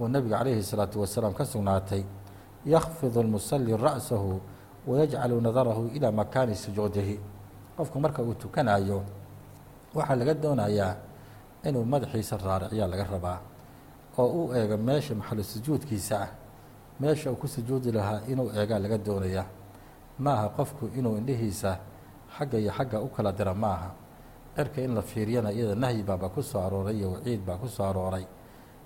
uu 0.00 0.08
nabiga 0.08 0.38
calayhi 0.38 0.60
الsalaatu 0.64 1.00
wasalaam 1.00 1.34
ka 1.34 1.44
sugnaatay 1.44 2.02
yakfidu 2.66 3.20
اlmusali 3.24 3.76
ra'sahu 3.76 4.40
wayajcalu 4.86 5.40
nadarahu 5.40 5.82
ilaa 5.96 6.12
makaani 6.12 6.54
sujuudihi 6.54 7.20
qofku 7.76 8.00
marka 8.00 8.22
uu 8.22 8.34
tukanayo 8.34 9.02
waxaa 9.94 10.16
laga 10.16 10.34
doonayaa 10.34 10.94
inuu 11.68 11.84
madaxiisa 11.84 12.36
raariciyaa 12.36 12.86
laga 12.92 13.04
rabaa 13.12 13.38
oo 14.18 14.26
uu 14.38 14.54
eego 14.54 14.76
meesha 14.76 15.14
maxalu 15.14 15.44
sujuudkiisa 15.44 16.14
ah 16.24 16.30
meesha 16.99 17.31
uu 17.31 17.35
ku 17.35 17.47
sujuudi 17.47 17.91
lahaa 17.91 18.21
inuu 18.27 18.49
eegaa 18.55 18.79
laga 18.79 18.97
doonayaa. 18.97 19.45
Ma 20.19 20.31
aha 20.33 20.49
qofku 20.57 20.89
inuu 20.97 21.17
indhihiisa 21.17 21.77
xagga 22.37 22.57
iyo 22.59 22.71
xagga 22.71 23.01
u 23.01 23.07
kala 23.15 23.31
dira 23.31 23.53
ma 23.53 23.67
aha 23.73 23.89
cirka 24.55 24.81
in 24.81 24.95
la 24.95 25.01
fiiriyana 25.01 25.51
iyada 25.51 25.75
nahyi 25.75 26.03
baaba 26.03 26.29
ku 26.29 26.41
soo 26.41 26.59
arooray 26.61 26.95
iyo 26.97 27.11
waciid 27.11 27.41
baa 27.45 27.57
ku 27.57 27.67
soo 27.67 27.83
arooray. 27.85 28.25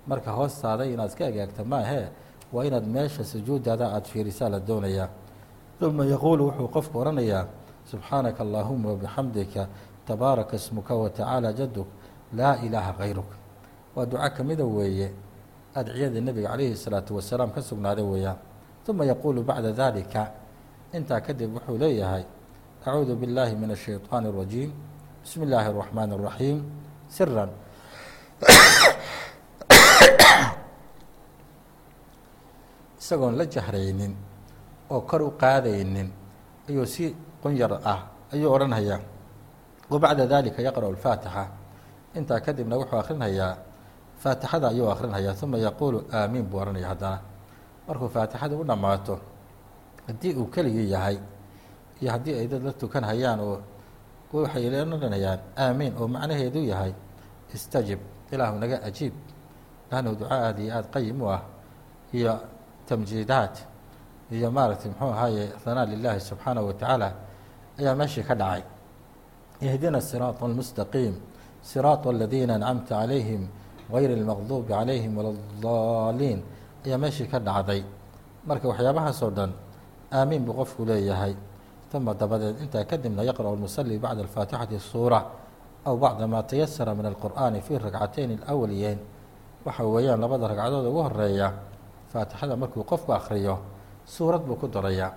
Marka 0.06 0.30
hoostaada 0.32 0.84
inaad 0.84 1.08
iska 1.10 1.24
egeegta 1.30 1.64
maahee 1.64 2.08
waa 2.52 2.64
inaad 2.64 2.86
meesha 2.86 3.24
sujuudaada 3.24 3.86
aada 3.94 4.04
fiirisaa 4.08 4.48
la 4.48 4.60
doonayaa. 4.60 5.08
Uma 5.80 6.04
yaquulu 6.04 6.44
wuxuu 6.46 6.68
qofku 6.68 6.98
odhanayaa 6.98 7.46
subxaanaka 7.90 8.42
allaahuma 8.44 8.88
wabixamdika 8.92 9.66
tabaaraka 10.06 10.56
ismuka 10.56 10.94
watacaala 10.94 11.52
jaduk 11.52 11.86
laa 12.36 12.56
ilaaha 12.66 12.92
kayruk 12.92 13.30
waa 13.96 14.06
duco 14.06 14.28
ka 14.36 14.44
mida 14.44 14.64
weeye 14.64 15.08
adciyada 15.75 16.19
nebiga 16.21 16.49
calayhi 16.53 16.75
salaatu 16.75 17.15
wasalaam 17.17 17.51
ka 17.51 17.61
sugnaaday 17.61 18.03
weeyaan 18.03 18.37
uma 18.87 19.03
yaquulu 19.05 19.43
bacda 19.43 19.71
dalika 19.75 20.31
intaa 20.93 21.19
kadib 21.21 21.53
wuxuu 21.55 21.77
leeyahay 21.77 22.23
acuudu 22.85 23.15
biاllaahi 23.19 23.55
min 23.59 23.69
الshayطaani 23.75 24.27
الrajiim 24.31 24.71
bismi 25.23 25.43
اllaahi 25.45 25.67
الraxmaani 25.71 26.13
الraxiim 26.17 26.57
siran 27.11 27.51
isagoon 32.99 33.35
la 33.37 33.45
jahraynin 33.45 34.13
oo 34.89 35.01
kor 35.01 35.21
u 35.21 35.31
qaadaynin 35.41 36.09
ayuu 36.69 36.85
si 36.85 37.15
qunyar 37.43 37.73
ah 37.83 37.99
ayuu 38.33 38.49
odhanhayaa 38.55 38.99
wa 39.91 39.97
bacda 39.99 40.23
dalika 40.27 40.61
yaqra'u 40.61 40.91
اlfaatixa 40.95 41.43
intaa 42.15 42.39
kadibna 42.39 42.75
wuxuu 42.79 42.99
akhrinayaa 43.03 43.53
faatixada 44.22 44.68
ayuu 44.72 44.88
akrinaya 44.94 45.34
uma 45.42 45.58
yaquulu 45.58 45.98
aamiin 46.12 46.44
buu 46.50 46.58
ohanaya 46.58 46.88
haddana. 46.92 47.18
Markuu 47.88 48.08
faatixada 48.08 48.54
u 48.56 48.64
dhammaato 48.64 49.14
haddii 50.06 50.34
uu 50.40 50.46
keligii 50.54 50.90
yahay 50.94 51.18
iyo 52.00 52.10
haddii 52.14 52.34
ay 52.40 52.46
dad 52.52 52.62
la 52.62 52.72
tukan 52.72 53.04
hayaan 53.04 53.40
oo 53.40 53.58
waxay 54.32 54.70
dhanayaan 54.70 55.40
aamiin 55.64 55.92
oo 56.00 56.06
macnaheedu 56.08 56.60
yahay 56.72 56.92
istajib 57.54 58.00
ilaahu 58.32 58.58
naga 58.62 58.76
ajiib. 58.88 59.14
Laannu 59.90 60.16
ducaa 60.20 60.40
aad 60.48 60.58
iyo 60.58 60.72
aad 60.76 60.86
qayim 60.94 61.20
u 61.22 61.26
ah 61.36 61.42
iyo 62.12 62.32
tamjiidaad 62.88 63.54
iyo 64.30 64.50
maaragtay 64.50 64.90
muxuu 64.90 65.10
ahaaye 65.16 65.44
hanaa 65.64 65.86
lilaahi 65.92 66.20
subxaanahu 66.20 66.66
watacaala 66.70 67.08
ayaa 67.78 67.94
meeshii 68.00 68.22
ka 68.28 68.34
dhacay. 68.34 68.62
Ihdina 69.60 70.00
siraata 70.00 70.44
almustaqiim 70.46 71.14
siraata 71.62 72.10
aladiina 72.10 72.54
ancamta 72.54 72.94
calayhim 73.00 73.42
gayri 73.92 74.14
اlmaqduubi 74.20 74.68
calayhim 74.72 75.12
wala 75.18 75.30
اdaaliin 75.36 76.38
ayaa 76.86 76.98
meeshii 76.98 77.28
ka 77.32 77.38
dhacday 77.38 77.80
marka 78.48 78.68
waxyaabahaasoo 78.68 79.30
dhan 79.30 79.50
aamiin 80.12 80.42
buu 80.44 80.54
qofku 80.60 80.84
leeyahay 80.84 81.34
uma 81.94 82.14
dabadeed 82.14 82.56
intaa 82.64 82.84
kadibna 82.84 83.22
yaqra'u 83.22 83.56
lmusali 83.56 83.98
bacda 83.98 84.22
alfaatixati 84.24 84.78
suura 84.80 85.20
aw 85.84 85.94
bacda 85.96 86.26
maa 86.26 86.42
tayasara 86.42 86.94
min 86.94 87.06
alqur'aani 87.12 87.60
fii 87.60 87.78
rakcatayn 87.78 88.30
alawaliyeyn 88.48 88.98
waxa 89.66 89.84
weeyaan 89.84 90.20
labada 90.20 90.48
ragcadood 90.48 90.86
ugu 90.88 91.00
horreeya 91.06 91.52
faatixada 92.12 92.56
markuu 92.56 92.84
qofku 92.84 93.12
akhriyo 93.12 93.58
suurad 94.06 94.40
buu 94.40 94.56
ku 94.56 94.68
darayaa 94.68 95.12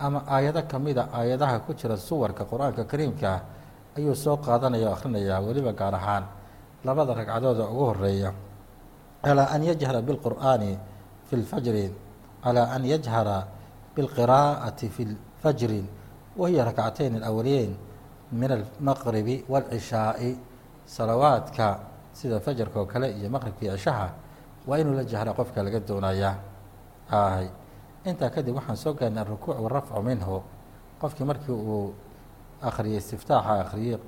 ama 0.00 0.24
aayado 0.26 0.62
kamida 0.66 1.08
aayadaha 1.14 1.60
ku 1.62 1.72
jira 1.74 1.96
suwarka 1.96 2.44
qur'aanka 2.50 2.84
kariimkaa 2.84 3.38
ayuu 3.96 4.14
soo 4.14 4.36
qaadanaya 4.36 4.90
o 4.90 4.92
akhrinayaa 4.92 5.40
weliba 5.46 5.72
gaar 5.72 5.94
ahaan 5.94 6.24
labada 6.84 7.14
ragcadooda 7.14 7.64
ugu 7.70 7.84
horreeya 7.90 8.30
calaa 9.22 9.48
an 9.54 9.62
yajhara 9.62 10.00
bilqur'aani 10.02 10.78
fi 11.28 11.36
lfajri 11.36 11.92
calaa 12.42 12.70
an 12.74 12.82
yajhara 12.84 13.46
bilqiraa'ati 13.96 14.88
fi 14.88 15.02
lfajri 15.04 15.84
wahiya 16.36 16.64
rakcatayn 16.64 17.16
alawaliyeyn 17.22 17.76
min 18.32 18.50
almaqribi 18.50 19.44
waalcishaa'i 19.48 20.36
salawaadka 20.86 21.78
sida 22.12 22.40
fajarka 22.40 22.80
oo 22.80 22.86
kale 22.86 23.12
iyo 23.12 23.28
maqribka 23.30 23.62
iyo 23.64 23.76
cishaha 23.76 24.08
waa 24.66 24.78
inuu 24.78 24.94
la 24.94 25.04
jahra 25.04 25.32
qofka 25.32 25.62
laga 25.62 25.80
doonayaa 25.80 26.36
ahay 27.10 27.48
intaa 28.04 28.30
kadib 28.30 28.56
waxaan 28.56 28.76
soo 28.76 28.94
gaarnay 28.94 29.22
alrukuuc 29.22 29.58
warafcu 29.60 30.02
minhu. 30.02 30.42
Qofkii 31.00 31.24
markii 31.24 31.52
uu 31.52 31.94
akhriyey 32.62 32.98
istiftaaxa 32.98 33.60
akhriyey 33.66 33.98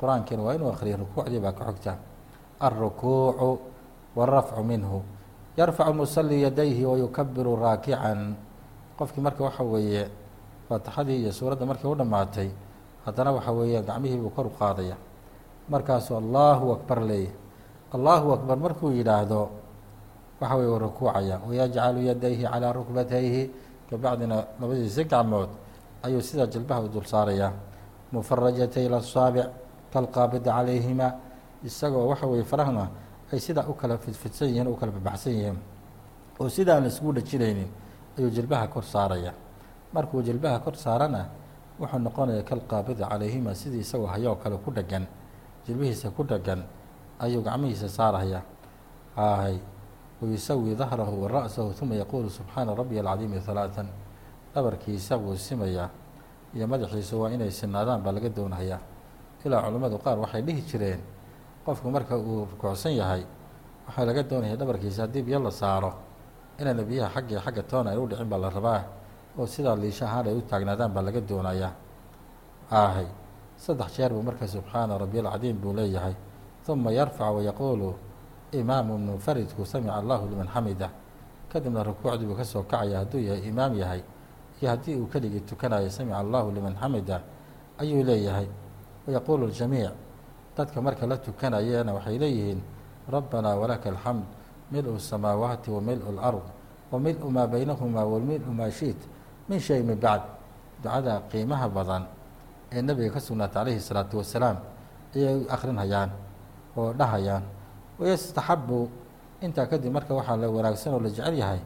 qur'aankiina 0.00 0.42
waa 0.42 0.54
inuu 0.54 0.70
akhriyay 0.72 0.96
rukuucdii 0.96 1.40
baa 1.40 1.52
ka 1.52 1.64
xogta 1.64 1.92
alrukuucu 2.66 3.50
warafcu 4.16 4.62
minhu 4.64 5.02
yarfacu 5.56 5.92
musali 5.94 6.42
yadayhi 6.42 6.84
wayukabiru 6.84 7.56
raakican 7.56 8.34
qofkii 8.98 9.20
marka 9.26 9.44
waxa 9.44 9.62
weeye 9.62 10.04
faatixadii 10.68 11.18
iyo 11.22 11.32
suuradda 11.32 11.66
markii 11.66 11.88
u 11.88 11.94
dhammaatay 11.94 12.48
haddana 13.04 13.32
waxa 13.36 13.52
weeye 13.52 13.82
gacmihii 13.82 14.16
buu 14.22 14.30
kor 14.30 14.46
u 14.46 14.52
qaadaya 14.58 14.96
markaasuu 15.68 16.16
allahu 16.16 16.72
akbar 16.72 16.98
leeyahy 17.04 17.32
allahu 17.94 18.32
akbar 18.32 18.56
markuu 18.56 18.90
yidhaahdo 18.90 19.50
waxa 20.40 20.54
weye 20.56 20.78
rukuucaya 20.78 21.36
wayajcalu 21.48 22.00
yadayhi 22.10 22.42
calaa 22.44 22.72
rukbatayhi 22.72 23.42
kabacdina 23.90 24.36
labadiisa 24.60 25.04
gacmood 25.04 25.48
ayuu 26.02 26.22
sidaa 26.22 26.46
jilbaha 26.46 26.80
u 26.84 26.88
dul 26.88 27.04
saarayaa 27.06 27.52
mufarajatay 28.12 28.88
lasaabic 28.88 29.46
kalqaabida 29.92 30.50
calayhima 30.52 31.08
isagoo 31.64 32.06
waxa 32.08 32.26
weye 32.26 32.44
farahna 32.44 32.88
ay 33.32 33.40
sidaa 33.40 33.66
u 33.68 33.74
kala 33.74 33.98
fidfidsan 33.98 34.48
yihiin 34.48 34.68
u 34.68 34.76
kala 34.76 34.92
babaxsan 34.92 35.32
yihiin. 35.32 35.58
oo 36.40 36.48
sidaan 36.48 36.82
la 36.82 36.88
iskugu 36.88 37.12
dhajinaynin 37.12 37.68
ayuu 38.18 38.30
jilbaha 38.30 38.66
kor 38.68 38.82
saaraya. 38.84 39.32
Markuu 39.92 40.22
jilbaha 40.22 40.58
kor 40.58 40.74
saarana 40.76 41.28
wuxuu 41.80 41.98
noqonaya 41.98 42.42
kalqaabida 42.42 43.06
calayhima 43.08 43.54
sidii 43.54 43.80
isagoo 43.80 44.06
hayoo 44.06 44.34
kale 44.36 44.56
ku 44.58 44.70
dhegan 44.70 45.06
jilbihiisa 45.66 46.10
ku 46.10 46.22
dhegan 46.24 46.62
ayuu 47.18 47.42
gacmihiisa 47.42 47.88
saaraya. 47.88 48.42
Ahay 49.16 49.58
wayusawi 50.22 50.74
dahrahu 50.74 51.22
wa 51.22 51.28
ra'sahu 51.28 51.74
uma 51.82 51.94
yaquulu 51.94 52.30
subxaana 52.30 52.74
rabbiya 52.74 53.02
alcadiimi 53.02 53.38
halaatan 53.46 53.86
dhabarkiisa 54.54 55.16
wuu 55.16 55.36
simayaa 55.36 55.90
iyo 56.54 56.66
madaxiisa 56.66 57.16
waa 57.16 57.30
inay 57.30 57.50
sinaadaan 57.50 58.02
baa 58.02 58.12
laga 58.12 58.28
doonayaa 58.28 58.78
ilaa 59.44 59.62
culimmadu 59.62 59.98
qaar 59.98 60.18
waxay 60.18 60.42
dhihi 60.42 60.62
jireen 60.62 61.00
qofku 61.64 61.88
marka 61.90 62.16
uu 62.16 62.44
rukuucsan 62.50 62.92
yahay 63.00 63.22
waxaa 63.86 64.04
laga 64.08 64.22
doonaya 64.22 64.56
dhabarkiisa 64.56 65.02
haddii 65.04 65.22
biyo 65.22 65.38
la 65.40 65.50
saaro 65.50 65.92
inayna 66.60 66.82
biyaha 66.82 67.10
xaggi 67.14 67.36
xagga 67.44 67.62
toona 67.62 67.90
ay 67.90 67.98
u 67.98 68.06
dhicin 68.06 68.28
baa 68.28 68.38
la 68.38 68.48
rabaa 68.50 68.82
oo 69.38 69.46
sidaa 69.46 69.76
liisha 69.76 70.04
ahaan 70.06 70.26
ay 70.28 70.34
u 70.36 70.42
taagnaadaan 70.42 70.92
baa 70.94 71.02
laga 71.02 71.20
doonayaa. 71.20 71.72
Ahay 72.70 73.06
saddex 73.56 73.96
jeer 73.96 74.10
buu 74.12 74.22
marka 74.22 74.46
subxaana 74.46 74.98
rabiy 74.98 75.20
alcadiim 75.20 75.56
buu 75.60 75.72
leeyahay 75.72 76.14
uma 76.68 76.90
yarfac 76.92 77.34
wayaquulu 77.36 77.94
imaamu 78.52 78.98
munfaridku 78.98 79.64
samica 79.66 79.94
allahu 80.00 80.28
liman 80.28 80.48
xamida. 80.48 80.88
Kadibna 81.52 81.82
rukuucdii 81.82 82.26
buu 82.26 82.36
ka 82.36 82.44
soo 82.44 82.62
kacaya 82.62 82.98
hadduu 83.04 83.20
yahay 83.20 83.42
imaam 83.48 83.74
yahay 83.74 84.02
iyo 84.60 84.70
haddii 84.70 84.94
uu 84.96 85.06
keligii 85.06 85.40
tukanayo 85.40 85.90
samica 85.90 86.18
allahu 86.18 86.50
liman 86.52 86.74
xamida 86.80 87.20
ayuu 87.78 88.02
leeyahay 88.02 88.46
wayaquulu 89.06 89.46
ljamiic 89.50 89.92
dadka 90.56 90.80
marka 90.80 91.06
la 91.06 91.16
tukanayana 91.16 91.92
waxay 91.94 92.18
leeyihiin 92.18 92.60
rabbanaa 93.10 93.56
walaka 93.56 93.90
alxamd 93.90 94.24
mil-u 94.72 94.98
samaawaati 94.98 95.70
wa 95.70 95.80
mil-u 95.80 96.12
lard 96.16 96.42
wa 96.92 96.98
mil-u 96.98 97.30
maa 97.30 97.46
baynahumaa 97.46 98.04
wa 98.04 98.18
mil-u 98.18 98.52
maa 98.52 98.70
shiit 98.70 98.98
min 99.48 99.60
shay 99.60 99.82
min 99.82 99.98
bacd. 99.98 100.22
Ducada 100.82 101.22
qiimaha 101.30 101.68
badan 101.68 102.02
ee 102.72 102.82
nebiga 102.82 103.14
ka 103.16 103.20
sugnaatay 103.20 103.54
calayhi 103.54 103.80
salaatu 103.80 104.18
wasalaam 104.20 104.56
ayay 105.16 105.46
akhrinhayaan 105.48 106.10
oo 106.76 106.92
dhahayaan 106.92 107.42
wayastaxabu 107.98 108.88
intaa 109.40 109.64
kadib 109.66 109.92
marka 109.92 110.12
waxaa 110.14 110.36
la 110.36 110.48
wanaagsan 110.50 110.92
oo 110.94 111.00
la 111.00 111.08
jecel 111.08 111.34
yahay 111.38 111.60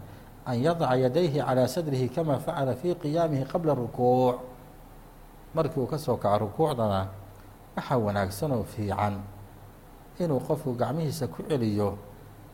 an 0.47 0.57
yadaca 0.61 0.95
yadayhi 0.97 1.41
calaa 1.43 1.67
sadrihi 1.67 2.09
kama 2.15 2.39
facala 2.39 2.75
fii 2.79 2.95
qiyaamihi 2.95 3.45
qabla 3.51 3.75
rukuuc 3.75 4.37
markii 5.55 5.81
uu 5.81 5.87
ka 5.91 5.99
soo 5.99 6.17
kaco 6.17 6.39
rukuucdana 6.47 7.09
waxaa 7.79 7.99
wanaagsan 8.07 8.51
oo 8.53 8.65
fiican 8.67 9.15
inuu 10.19 10.41
qofku 10.49 10.75
gacmihiisa 10.75 11.27
ku 11.31 11.43
celiyo 11.49 11.95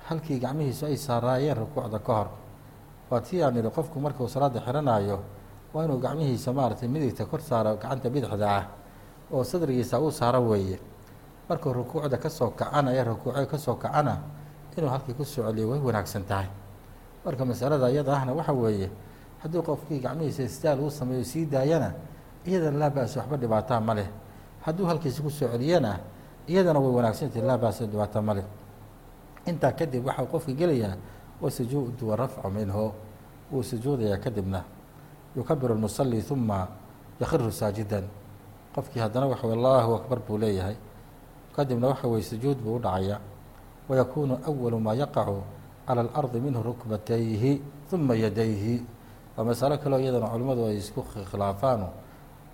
halkii 0.08 0.38
gacmihiisu 0.38 0.86
ay 0.86 0.96
saaraayeen 0.96 1.56
rukuucda 1.56 1.98
ka 1.98 2.12
hor. 2.14 2.28
Waa 3.10 3.20
tii 3.24 3.40
aan 3.42 3.56
idhi 3.56 3.70
qofku 3.72 3.96
markuu 4.00 4.28
salaada 4.28 4.60
xiranayo 4.60 5.18
waa 5.72 5.84
inuu 5.88 5.96
gacmihiisa 5.98 6.52
maaragtay 6.52 6.88
midigta 6.88 7.24
kor 7.24 7.40
saaro 7.40 7.76
gacanta 7.80 8.10
bidixda 8.12 8.46
ah 8.58 8.64
oo 9.32 9.44
sadrigiisa 9.44 9.96
uu 10.00 10.10
saaro 10.12 10.40
weeye. 10.44 10.78
Markuu 11.48 11.72
rukuucda 11.72 12.16
ka 12.20 12.28
soo 12.30 12.50
kacana 12.52 12.92
ee 12.92 13.04
rukuuce 13.04 13.46
ka 13.48 13.58
soo 13.58 13.74
kacana 13.80 14.18
inuu 14.76 14.90
halkii 14.92 15.14
ku 15.16 15.24
soo 15.24 15.48
celiyo 15.48 15.70
way 15.72 15.80
wanaagsan 15.80 16.24
tahay. 16.28 16.48
Marka 17.24 17.44
masalada 17.44 17.88
iyada 17.90 18.12
ahna 18.16 18.32
waxa 18.36 18.52
weeye 18.52 18.90
haddii 19.42 19.62
qofkii 19.64 20.00
gacmihiisa 20.04 20.42
istaal 20.44 20.80
uu 20.84 20.90
sameeyo 20.92 21.24
sii 21.24 21.46
daayana 21.48 21.92
iyadana 22.44 22.76
laa 22.78 22.90
ba-s 22.92 23.16
waxba 23.16 23.36
dhibaataa 23.40 23.80
ma 23.80 23.94
leh 23.96 24.08
hadduu 24.64 24.86
halkiisi 24.88 25.20
ku 25.22 25.30
soo 25.30 25.48
celiyana 25.48 26.00
iyadana 26.48 26.80
way 26.80 26.92
wanaagsantahi 26.92 27.44
laa 27.44 27.58
ba-s 27.58 27.84
dhibaato 27.84 28.22
ma 28.22 28.34
leh. 28.34 28.46
Intaa 29.46 29.72
kadib 29.72 30.06
waxau 30.06 30.26
qofka 30.26 30.52
gelayaa 30.52 30.96
wa 31.40 31.50
sujuudu 31.50 32.08
wa 32.08 32.16
rafcu 32.16 32.48
minhu. 32.50 32.92
Wuu 33.52 33.62
sujuudayaa 33.62 34.16
kadibna 34.24 34.64
yukabiru 35.36 35.74
lmusalli 35.74 36.24
uma 36.30 36.68
yakhiru 37.20 37.52
saajidan. 37.52 38.04
Qofkii 38.74 39.00
haddana 39.00 39.26
waxa 39.28 39.46
wey 39.46 39.56
allahu 39.56 39.94
akbar 40.00 40.18
buu 40.24 40.38
leeyahay. 40.38 40.76
Kadibna 41.56 41.88
waxa 41.92 42.08
weye 42.08 42.22
sujuud 42.24 42.56
buu 42.56 42.76
u 42.76 42.78
dhacaya. 42.80 43.20
Wayakuunu 43.88 44.40
awalu 44.48 44.80
maa 44.80 44.94
yaqacu 44.96 45.44
cala 45.86 46.00
alardi 46.08 46.40
minhu 46.40 46.62
rukbatayhi 46.64 47.60
uma 47.92 48.16
yadayhi. 48.16 48.80
Waa 49.36 49.44
masalo 49.44 49.76
kaleo 49.78 50.00
iyadana 50.00 50.32
culimmadu 50.32 50.66
ay 50.72 50.80
isku 50.80 51.04
khilaafaanu 51.04 51.88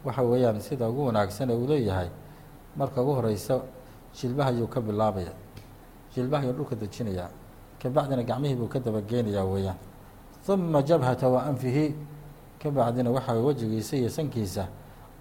waxa 0.04 0.22
weeyaan 0.22 0.60
sida 0.60 0.88
ugu 0.88 1.06
wanaagsan 1.06 1.50
ee 1.50 1.54
uu 1.56 1.66
leeyahay 1.66 2.08
marka 2.76 3.02
ugu 3.02 3.12
horeysa 3.14 3.60
jilbaha 4.16 4.50
ayuu 4.50 4.66
ka 4.66 4.80
bilaabaya. 4.80 5.32
Jilbaha 6.14 6.42
ayuu 6.42 6.52
dhulka 6.52 6.74
dejinayaa 6.76 7.28
kabacdina 7.82 8.22
gacmihii 8.22 8.54
buu 8.56 8.68
ka 8.68 8.78
dabageenayaa 8.80 9.44
weeyaan. 9.44 9.76
Uma 10.48 10.82
jabhata 10.82 11.28
wa 11.28 11.42
anfihi 11.46 11.94
kabacdina 12.62 13.10
waxa 13.10 13.32
wejigiisa 13.34 13.96
iyo 13.96 14.10
sankiisa 14.10 14.66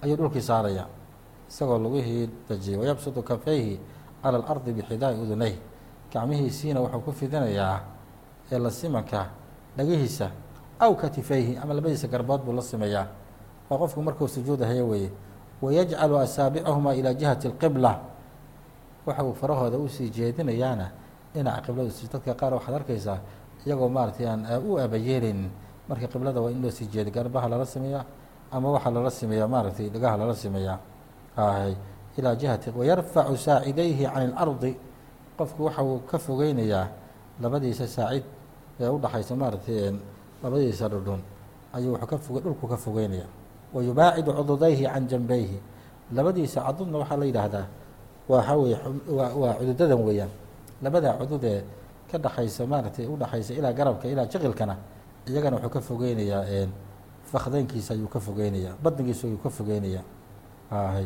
ayuu 0.01 0.15
dhulkii 0.15 0.41
saaraya 0.41 0.85
isagoo 1.49 1.77
lugihii 1.77 2.29
dejiyay 2.49 2.79
wayabsudu 2.79 3.21
kafayhi 3.23 3.79
cala 4.23 4.37
alardi 4.37 4.71
bixidaai 4.73 5.15
udunayh. 5.21 5.55
Gacmihiisiina 6.13 6.79
wuxuu 6.81 6.99
ku 7.05 7.11
fidinayaa 7.13 7.79
ee 8.51 8.57
la 8.59 8.71
simanka 8.71 9.29
dhagihiisa 9.77 10.31
aw 10.79 10.95
katifayhi 10.95 11.57
ama 11.57 11.73
labadiisa 11.73 12.07
garbood 12.07 12.41
buu 12.41 12.53
la 12.53 12.61
simeeyaa 12.61 13.05
waa 13.69 13.77
qofku 13.81 14.01
markuu 14.01 14.27
sujuudahayo 14.27 14.87
weeye 14.87 15.09
wayajcalu 15.61 16.17
asaabicahumaa 16.19 16.93
ilaa 16.99 17.13
jihati 17.13 17.47
اlqibla 17.47 17.91
waxa 19.05 19.23
uu 19.23 19.33
farahooda 19.33 19.77
u 19.77 19.89
sii 19.89 20.09
jeedinayaana 20.09 20.87
dhinaca 21.33 21.61
qiblada 21.65 21.89
dadka 22.13 22.33
qaar 22.33 22.53
waxaad 22.53 22.75
arkaysaa 22.75 23.19
iyagoo 23.65 23.89
maaratay 23.89 24.27
aan 24.27 24.41
u 24.69 24.77
abayeeleynin 24.79 25.49
marka 25.89 26.07
qiblada 26.07 26.41
waa 26.41 26.51
in 26.51 26.61
loo 26.61 26.71
sii 26.71 26.87
jeeday 26.93 27.11
garbaha 27.11 27.49
lala 27.49 27.65
sameeyaa 27.65 28.05
ama 28.51 28.67
waxaa 28.71 28.91
lala 28.91 29.11
sameeyaa 29.11 29.47
maaragtay 29.47 29.89
dhagaha 29.89 30.17
lala 30.17 30.35
sameeyaa. 30.35 30.79
Hay 31.35 31.75
ilaa 32.17 32.35
jihati 32.35 32.71
wayarfacu 32.77 33.37
saacidayhi 33.37 34.05
can 34.05 34.33
اlardi 34.33 34.75
qofku 35.37 35.65
waxa 35.65 35.83
uu 35.83 35.99
ka 36.09 36.17
fogeynayaa 36.19 36.87
labadiisa 37.41 37.87
saacid 37.87 38.23
ee 38.79 38.87
udhaxaysa 38.89 39.35
maaragtay 39.35 39.93
labadiisa 40.43 40.89
dhudhun 40.89 41.21
ayuu 41.73 41.93
wuxuu 41.93 42.07
ka 42.07 42.17
foge 42.17 42.39
dhulku 42.43 42.67
ka 42.67 42.77
fogeynaya 42.77 43.27
wayubaacidu 43.73 44.31
cududayhi 44.33 44.83
can 44.85 45.07
janbayhi 45.07 45.57
labadiisa 46.15 46.61
cadudna 46.65 46.97
waxaa 47.05 47.17
la 47.17 47.25
yidhaahdaa 47.25 47.65
waxa 48.29 48.53
weye 48.57 48.77
waa 49.41 49.53
cududadan 49.59 49.99
weeyaan 50.07 50.31
labada 50.81 51.13
cudud 51.19 51.43
ee 51.43 51.61
ka 52.11 52.17
dhaxaysa 52.17 52.65
maaragtay 52.65 53.05
udhaxaysa 53.05 53.53
ilaa 53.53 53.73
garabka 53.73 54.07
ilaa 54.07 54.25
jiqilkana 54.25 54.75
iyagana 55.29 55.55
wuxuu 55.57 55.69
ka 55.69 55.81
fogeynayaa 55.81 56.67
fakdeynkiisa 57.31 57.93
ayuu 57.93 58.07
ka 58.09 58.19
fogeynayaa 58.19 58.73
badnigiisa 58.83 59.27
ayuu 59.27 59.37
ka 59.43 59.49
fogeynayaa 59.49 60.03
hay 60.69 61.05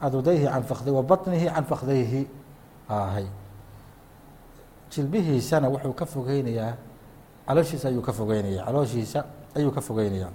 cadudayhi 0.00 0.44
can 0.44 0.62
fakd 0.70 0.86
wa 0.92 1.02
baطnihi 1.02 1.46
can 1.54 1.64
fakdayhi 1.64 2.22
hay 2.88 3.26
jilbihiisana 4.92 5.68
wuxuu 5.72 5.92
ka 5.96 6.04
fogeynayaa 6.06 6.76
calooshiisa 7.46 7.88
ayuu 7.88 8.02
ka 8.02 8.12
fogeynaya 8.12 8.64
calooshiisa 8.64 9.20
ayuu 9.56 9.70
ka 9.72 9.80
fogeynayaa 9.80 10.30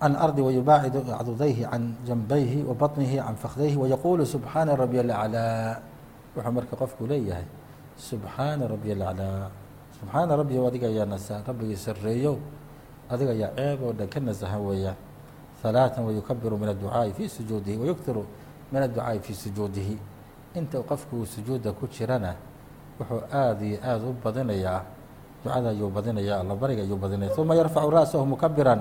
ardi 0.00 0.40
wayubaacidu 0.42 1.04
cadudayhi 1.04 1.68
can 1.70 1.94
janbayhi 2.06 2.64
wa 2.64 2.74
baطnihi 2.74 3.16
can 3.20 3.36
fakdayhi 3.36 3.76
wayaquulu 3.76 4.24
subxaana 4.24 4.76
rabiy 4.76 5.00
alaclaa 5.00 5.80
wuxuu 6.36 6.52
marka 6.52 6.76
qofku 6.76 7.06
leeyahay 7.06 7.44
subxaana 7.96 8.64
rabiy 8.68 8.92
alaclaa 8.96 9.50
subxaana 10.00 10.36
rabbiyow 10.40 10.68
adiga 10.68 10.88
ayaa 10.88 11.04
nasa 11.04 11.42
rabbigii 11.44 11.76
sareeyow 11.76 12.36
adiga 13.10 13.30
ayaa 13.36 13.52
ceeb 13.56 13.82
oo 13.82 13.92
dhan 13.92 14.08
ka 14.08 14.20
nasahan 14.20 14.60
weeyaan 14.64 14.96
halaatan 15.62 16.04
wayukabiru 16.08 16.56
min 16.56 16.68
adducaa'i 16.72 17.12
fii 17.12 17.28
sujuudihi 17.28 17.76
wayuktiru 17.76 18.24
min 18.72 18.82
adducaa'i 18.82 19.20
fii 19.20 19.34
sujuudihi. 19.34 19.98
Inta 20.54 20.80
qofku 20.82 21.26
sujuudda 21.26 21.72
ku 21.76 21.86
jirana 21.86 22.34
wuxuu 22.98 23.22
aada 23.32 23.60
iyo 23.64 23.78
aada 23.84 24.04
u 24.08 24.16
badinayaa 24.24 24.82
ducada 25.44 25.68
ayuu 25.70 25.88
badinayaa 25.90 26.40
allabariga 26.40 26.82
ayuu 26.82 26.96
badinaya. 26.96 27.32
Uma 27.38 27.54
yarfacu 27.56 27.90
ra'sahu 27.90 28.26
mukabiran 28.26 28.80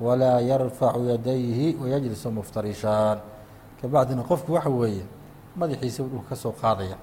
walaa 0.00 0.40
yarfacu 0.40 1.04
yadayhi 1.10 1.76
wayajlisu 1.80 2.30
muftarishaan 2.30 3.18
kabacdina 3.82 4.22
qofku 4.22 4.52
waxa 4.54 4.70
weeye 4.70 5.04
madaxiisa 5.56 6.02
dhulka 6.06 6.28
ka 6.30 6.36
soo 6.36 6.52
qaadaya. 6.52 6.96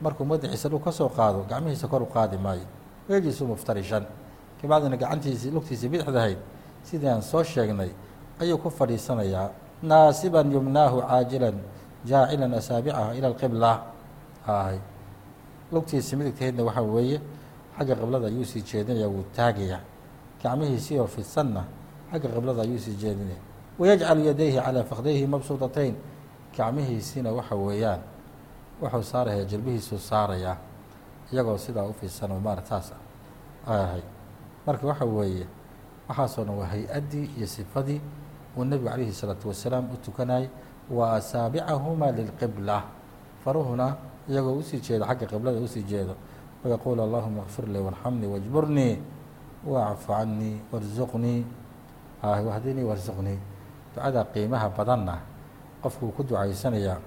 Markuu 0.00 0.24
madaxiisa 0.24 0.68
dhulka 0.68 0.84
ka 0.90 0.92
soo 0.92 1.08
qaado 1.08 1.44
gacmihiisa 1.48 1.88
kor 1.88 2.02
u 2.02 2.06
qaadi 2.06 2.36
maayo. 2.38 2.64
Wayajlisu 3.08 3.46
muftarishan 3.46 4.04
kabacdina 4.62 4.96
gacantiisii 4.96 5.50
lugtiisii 5.52 5.88
bidixdahayd 5.88 6.38
sidii 6.82 7.08
aan 7.08 7.22
soo 7.22 7.42
sheegnay 7.44 7.90
ayuu 8.40 8.58
ku 8.58 8.70
fadhiisanayaa 8.70 9.50
naasiban 9.82 10.48
yumnaahu 10.52 11.02
caajilan 11.04 11.54
jaacilan 12.06 12.54
asaabicaha 12.54 13.14
ila 13.14 13.26
alqibla. 13.28 13.72
Hay 14.46 14.78
lugtiisa 15.72 16.16
midigtaheedna 16.16 16.64
waxaa 16.64 16.82
weeye 16.82 17.20
xagga 17.78 17.94
qiblada 18.00 18.26
ayuu 18.26 18.44
sii 18.44 18.62
jeedinaya 18.62 19.08
wuu 19.08 19.24
taagayaa 19.36 19.80
gacmihiisii 20.42 20.98
oo 20.98 21.06
fidsanna 21.06 21.62
xagga 22.12 22.28
qiblada 22.34 22.62
ayuu 22.62 22.78
sii 22.78 22.96
jeedinaya. 23.02 23.40
Wayajcalu 23.78 24.20
yadayhi 24.24 24.56
calaa 24.64 24.84
fakdayhi 24.84 25.26
mabsuudatayn 25.26 25.94
gacmihiisiina 26.56 27.30
waxa 27.32 27.54
weeyaan 27.56 28.00
wuxuu 28.82 29.02
saaraya 29.02 29.44
jilbihiisuu 29.44 29.98
saarayaa 29.98 30.56
iyagoo 31.32 31.58
sidaa 31.58 31.84
u 31.84 31.92
fidsan 31.92 32.30
oo 32.32 32.40
maara 32.40 32.62
taas 32.62 32.92
ahay. 33.66 34.00
Marka 34.66 34.86
waxa 34.86 35.04
weeye 35.04 35.46
waxaasoo 36.08 36.44
dhan 36.44 36.56
waa 36.58 36.66
hay'addii 36.72 37.30
iyo 37.36 37.46
sifadii 37.46 38.00
uu 38.56 38.64
nebigu 38.64 38.88
calayhi 38.90 39.12
salaatu 39.12 39.48
wasalaam 39.48 39.84
u 39.92 39.96
tukanayay 40.04 40.48
wa 40.90 41.12
asaabicahumaa 41.16 42.12
lilqibla. 42.12 42.82
Faruhuna 43.44 43.96
iyagoo 44.28 44.56
u 44.58 44.62
sii 44.62 44.80
jeedo 44.80 45.04
xagga 45.04 45.26
qiblada 45.26 45.58
u 45.60 45.68
sii 45.68 45.82
jeedo 45.82 46.14
wayaquulu 46.65 47.03
allahuma 47.03 47.41
kfir 47.49 47.65
lii 47.67 47.79
warxamnii 47.87 48.27
wajburnii 48.33 48.95
wacfu 49.65 50.07
canii 50.13 50.57
warzuqnii 50.71 51.45
wahdinii 52.23 52.83
warzuqnii 52.85 53.39
ducada 53.95 54.23
qiimaha 54.33 54.69
badanna 54.69 55.15
qofku 55.81 56.05
uu 56.05 56.11
ku 56.11 56.23
ducaysanayaa 56.23 56.97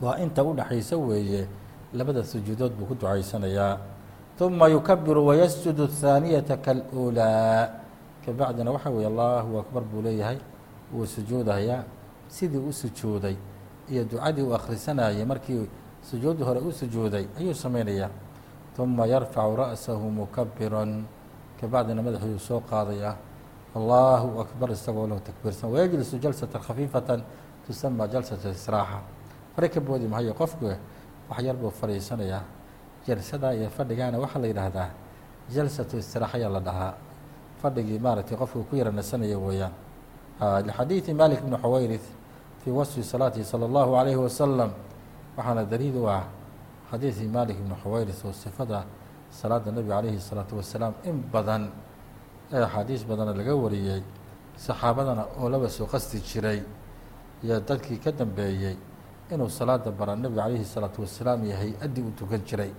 waa 0.00 0.18
inta 0.18 0.44
u 0.44 0.54
dhexaysa 0.54 0.96
weeye 0.96 1.46
labada 1.92 2.24
sujuudood 2.24 2.72
buu 2.72 2.86
ku 2.86 2.94
ducaysanayaa 2.94 3.78
ثuma 4.38 4.68
yukabiru 4.68 5.26
wayasjudu 5.28 5.84
الthaaniyata 5.92 6.56
kaاlأulىa 6.56 7.68
kabacdina 8.24 8.72
waxa 8.72 8.90
weeye 8.90 9.06
allahu 9.06 9.60
akbar 9.60 9.82
buu 9.84 10.00
leeyahay 10.02 10.38
wuu 10.92 11.06
sujuudayaa 11.06 11.84
sidii 12.28 12.58
u 12.58 12.72
sujuuday 12.72 13.36
iyo 13.92 14.04
ducadii 14.04 14.42
uu 14.42 14.54
akhrisanayay 14.56 15.24
markii 15.24 15.68
sujuuddii 16.10 16.44
hore 16.44 16.60
u 16.60 16.72
sujuuday 16.72 17.26
ayuu 17.38 17.54
samaynayaa 17.54 18.10
ثuma 18.76 19.06
yarfacu 19.06 19.56
ra'sahu 19.56 20.06
mukabiran 20.10 21.04
kabacdina 21.60 22.02
madaxiiuu 22.02 22.38
soo 22.38 22.60
qaadaya 22.60 23.16
allahu 23.76 24.40
akbar 24.40 24.70
isagoo 24.72 25.06
lahu 25.06 25.20
takbiirsan 25.20 25.70
wayajlisu 25.70 26.18
jalsata 26.18 26.58
khafiifata 26.58 27.20
tusama 27.66 28.08
jalsata 28.08 28.50
israaxa 28.50 29.00
fari 29.56 29.68
ka 29.68 29.80
boodi 29.80 30.06
mahayo 30.08 30.34
qofku 30.34 30.66
wax 31.30 31.38
yar 31.42 31.56
buu 31.56 31.70
fadhiisanayaa 31.70 32.42
jalsadaa 33.06 33.52
iyo 33.54 33.68
fadhigaana 33.70 34.18
waxaa 34.18 34.40
la 34.40 34.46
yidhaahdaa 34.46 34.90
jalsatu 35.54 35.96
istiraaxayaa 35.98 36.50
la 36.50 36.60
dhahaa 36.60 36.94
fadhigii 37.62 37.98
maaragtay 37.98 38.36
qofku 38.36 38.64
ku 38.64 38.76
yara 38.76 38.90
nasanaya 38.90 39.38
weeyaan 39.38 39.72
lixadiidi 40.66 41.14
malik 41.14 41.40
bni 41.44 41.56
xuwayrith 41.56 42.06
fii 42.64 42.70
wasfi 42.70 43.02
salaatihi 43.02 43.44
salى 43.44 43.64
اllahu 43.66 43.90
عalayhi 43.96 44.16
wasalam 44.18 44.70
waxaana 45.36 45.64
daliil 45.64 45.96
u 45.96 46.08
ah 46.08 46.24
xadiidii 46.90 47.28
malik 47.28 47.56
bni 47.64 47.74
xuwayrith 47.82 48.24
oo 48.24 48.32
sifada 48.32 48.84
salaada 49.30 49.70
nebiga 49.72 49.94
calayhi 49.96 50.16
الsalaatu 50.22 50.56
wasalaam 50.60 50.94
in 51.08 51.16
badan 51.32 51.62
ee 52.52 52.62
axaadiis 52.66 53.02
badana 53.10 53.32
laga 53.40 53.54
wariyey 53.64 54.02
saxaabadana 54.56 55.22
oo 55.40 55.48
laba 55.48 55.68
soo 55.68 55.86
qasti 55.92 56.18
jiray 56.28 56.60
iyo 57.44 57.56
dadkii 57.68 57.98
ka 58.04 58.10
dambeeyey 58.12 58.76
inuu 59.32 59.48
salaada 59.48 59.90
bara 59.90 60.12
nebiga 60.16 60.42
calayhi 60.44 60.64
الsalaatu 60.68 60.98
wasalaam 61.04 61.38
iyo 61.46 61.56
hay-addii 61.62 62.04
u 62.08 62.10
tukan 62.18 62.42
jiray 62.48 62.72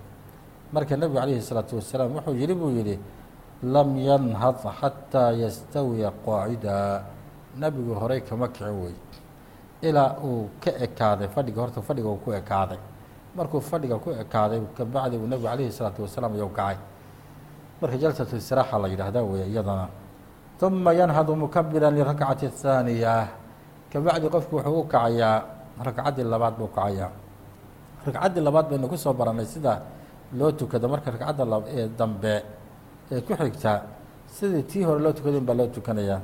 marka 0.72 0.96
nebigu 0.96 1.18
calayhi 1.20 1.40
الsalaatu 1.42 1.72
wasalaam 1.78 2.10
wuxuu 2.16 2.34
yihi 2.42 2.54
buu 2.54 2.70
yihi 2.78 2.96
lam 3.74 3.96
yanhad 4.10 4.56
xataa 4.80 5.30
yastawiya 5.42 6.10
qaacida 6.26 6.74
nebigu 7.62 7.92
horey 8.00 8.20
kama 8.28 8.46
kici 8.54 8.70
wey 8.82 8.94
ilaa 9.88 10.10
uu 10.22 10.48
ka 10.62 10.70
ekaaday 10.86 11.28
fadhiga 11.34 11.60
horta 11.62 11.80
fadhiga 11.88 12.08
uu 12.14 12.20
ku 12.24 12.30
ekaaday 12.40 12.78
markuu 13.35 13.61
fadhiga 13.61 13.97
ku 13.99 14.09
ekaaday 14.11 14.61
kabacdi 14.77 15.15
uu 15.17 15.27
nebigu 15.27 15.47
calayhi 15.47 15.71
salaatu 15.71 16.01
wasalaam 16.03 16.35
iyou 16.35 16.49
kacay. 16.49 16.77
Marka 17.81 17.97
jalsatu 17.97 18.35
istiraaxa 18.35 18.77
la 18.79 18.87
yidhaahda 18.87 19.23
weeye 19.23 19.47
iyadana 19.47 19.87
uma 20.61 20.91
yanhadu 20.93 21.35
mukabiran 21.35 21.95
lirakcati 21.95 22.45
الthaaniya 22.51 23.15
kabacdi 23.91 24.27
qofku 24.29 24.55
wuxuu 24.59 24.79
u 24.79 24.83
kacayaa 24.83 25.43
rakcaddii 25.79 26.23
labaad 26.27 26.53
buu 26.59 26.67
kacayaa. 26.67 27.11
Ragcaddii 28.05 28.43
labaad 28.43 28.65
baynu 28.69 28.87
ku 28.87 28.97
soo 28.97 29.13
baranay 29.13 29.45
sida 29.45 29.81
loo 30.35 30.51
tukado. 30.51 30.87
Marka 30.87 31.11
rakcadda 31.11 31.43
ee 31.67 31.87
dambe 31.97 32.43
ee 33.11 33.21
ku 33.21 33.33
xigta 33.33 33.83
sidii 34.27 34.63
tii 34.63 34.83
hore 34.83 34.99
loo 34.99 35.13
tukadayn 35.13 35.45
baa 35.45 35.55
loo 35.55 35.67
tukanayaa. 35.67 36.21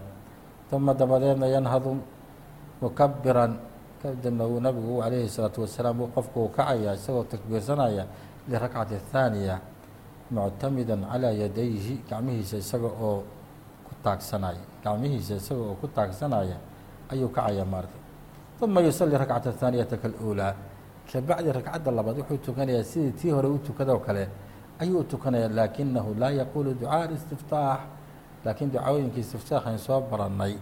Uma 0.71 0.93
dabadeedna 0.93 1.47
yanhadu 1.47 1.95
mukabiran 2.81 3.55
ka 4.05 4.13
dambe 4.21 4.43
uu 4.45 4.59
nabigu 4.61 5.01
calayhi 5.01 5.25
salaatu 5.29 5.61
wasalaam 5.65 6.01
uu 6.01 6.07
qofku 6.13 6.39
uu 6.45 6.49
kacaya 6.53 6.93
isagoo 6.93 7.23
takbiirsanaya 7.25 8.05
lirakcati 8.47 8.95
athaaniya 9.01 9.57
muctamidan 10.31 11.01
calaa 11.11 11.33
yadayhi 11.33 11.95
gacmihiisa 12.09 12.57
isaga 12.61 12.85
oo 13.01 13.23
ku 13.85 13.91
taagsanaya 14.05 14.61
gacmihiisa 14.85 15.35
isaga 15.41 15.61
oo 15.61 15.75
ku 15.81 15.87
taagsanaya 15.89 16.57
ayuu 17.09 17.29
kacaya 17.33 17.65
maarta 17.65 17.97
uma 18.61 18.81
yusali 18.81 19.17
rakcata 19.17 19.49
athaaniyata 19.49 19.97
kaluulaa 19.97 20.53
kabacdi 21.11 21.49
rakcadda 21.51 21.89
labaad 21.91 22.17
wuxuu 22.21 22.37
tukanayaa 22.45 22.83
sidii 22.83 23.11
tii 23.11 23.31
hore 23.33 23.47
u 23.49 23.57
tukadoo 23.57 23.99
kale 24.05 24.29
ayuu 24.79 25.03
tukanayaa 25.03 25.49
laakinahu 25.49 26.13
laa 26.21 26.29
yaquulu 26.29 26.73
ducaa 26.77 27.05
listiftaax 27.09 27.79
laakiin 28.45 28.69
ducawooyinkii 28.71 29.19
istiftaaxan 29.25 29.77
soo 29.77 30.01
baranay 30.01 30.53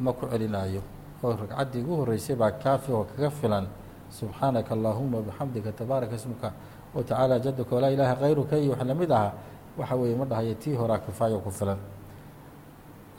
ma 0.00 0.12
ku 0.12 0.26
celinayo 0.28 0.82
oo 1.22 1.32
ragcaddii 1.36 1.82
ugu 1.82 1.96
horeysay 1.96 2.36
baa 2.36 2.50
kaafi 2.50 2.92
oo 2.92 3.04
kaga 3.04 3.30
filan. 3.30 3.66
Subxaanaka 4.10 4.74
allahuma 4.74 5.20
bixamdika 5.22 5.72
tabaaraka 5.72 6.14
ismuka 6.14 6.52
watacaala 6.94 7.38
jadaka 7.38 7.74
walaa 7.74 7.90
ilaaha 7.90 8.14
kayruka 8.16 8.56
iyo 8.58 8.72
wax 8.72 8.84
la 8.86 8.94
mid 8.94 9.10
aha 9.12 9.32
waxa 9.78 9.94
weeye 9.96 10.16
ma 10.16 10.24
dhahayo 10.24 10.54
tii 10.54 10.74
horaa 10.74 10.98
kifaayo 10.98 11.38
ku 11.40 11.50
filan. 11.50 11.78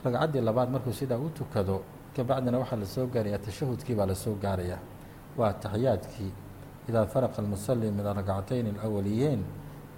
Ragcaddii 0.04 0.42
labaad 0.42 0.70
markuu 0.70 0.94
sidaa 0.94 1.18
u 1.18 1.30
tukado 1.30 1.82
kabacdina 2.16 2.58
waxaa 2.60 2.76
la 2.76 2.86
soo 2.86 3.08
gaaraya 3.08 3.38
tashahudkii 3.40 3.96
baa 3.96 4.06
la 4.06 4.16
soo 4.16 4.36
gaaraya. 4.42 4.78
Waa 5.38 5.54
taxiyaadkii 5.54 6.32
idaa 6.90 7.06
faraqa 7.06 7.42
almusali 7.42 7.92
min 7.92 8.06
aragcatayn 8.06 8.68
alawaliyeyn 8.80 9.44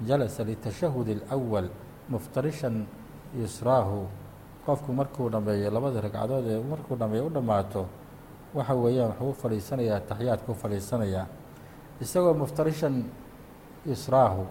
jalasa 0.07 0.43
litashahud 0.43 1.07
اlأwal 1.07 1.69
muftarishan 2.09 2.85
yusraahu 3.37 4.07
qofku 4.69 4.91
markuu 4.99 5.29
dhameeyo 5.33 5.69
labadii 5.75 6.01
ragcadood 6.05 6.45
ee 6.53 6.59
markuu 6.71 6.95
dhameeyo 7.01 7.25
u 7.27 7.29
dhammaato 7.35 7.81
waxa 8.57 8.73
weeyaan 8.83 9.11
wuxuu 9.19 9.29
u 9.29 9.33
fadhiisanayaa 9.41 9.99
taxiyaadka 10.09 10.51
u 10.51 10.55
fadhiisanayaa. 10.63 11.25
Isagoo 12.03 12.33
muftarishan 12.41 12.95
yusraahu 13.89 14.45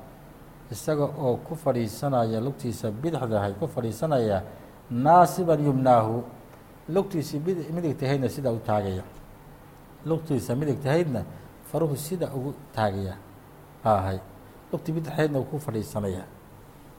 isaga 0.75 1.05
oo 1.25 1.37
ku 1.47 1.55
fadhiisanaya 1.65 2.41
lugtiisa 2.47 2.91
bidixdahay 3.03 3.53
ku 3.61 3.67
fadhiisanaya 3.75 4.43
naasiban 4.91 5.61
yumnaahu 5.67 6.17
lugtiisii 6.95 7.41
midigtahaydna 7.77 8.29
sidaa 8.29 8.53
u 8.53 8.61
taagaya. 8.69 9.03
Lugtiisa 10.07 10.55
midigtahaydna 10.61 11.23
faruhu 11.71 11.97
sida 11.97 12.27
ugu 12.37 12.55
taagaya 12.77 13.15
ahay 13.85 14.19
lugtii 14.73 14.93
bidixaydna 14.97 15.41
ku 15.51 15.57
fadhiisanaya. 15.59 16.25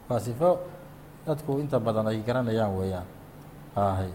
Waa 0.09 0.19
sifo 0.19 0.49
dadku 1.29 1.61
inta 1.61 1.77
badan 1.77 2.09
ay 2.09 2.19
garanayaan 2.25 2.73
weeyaan. 2.73 3.07
Ahay 3.77 4.09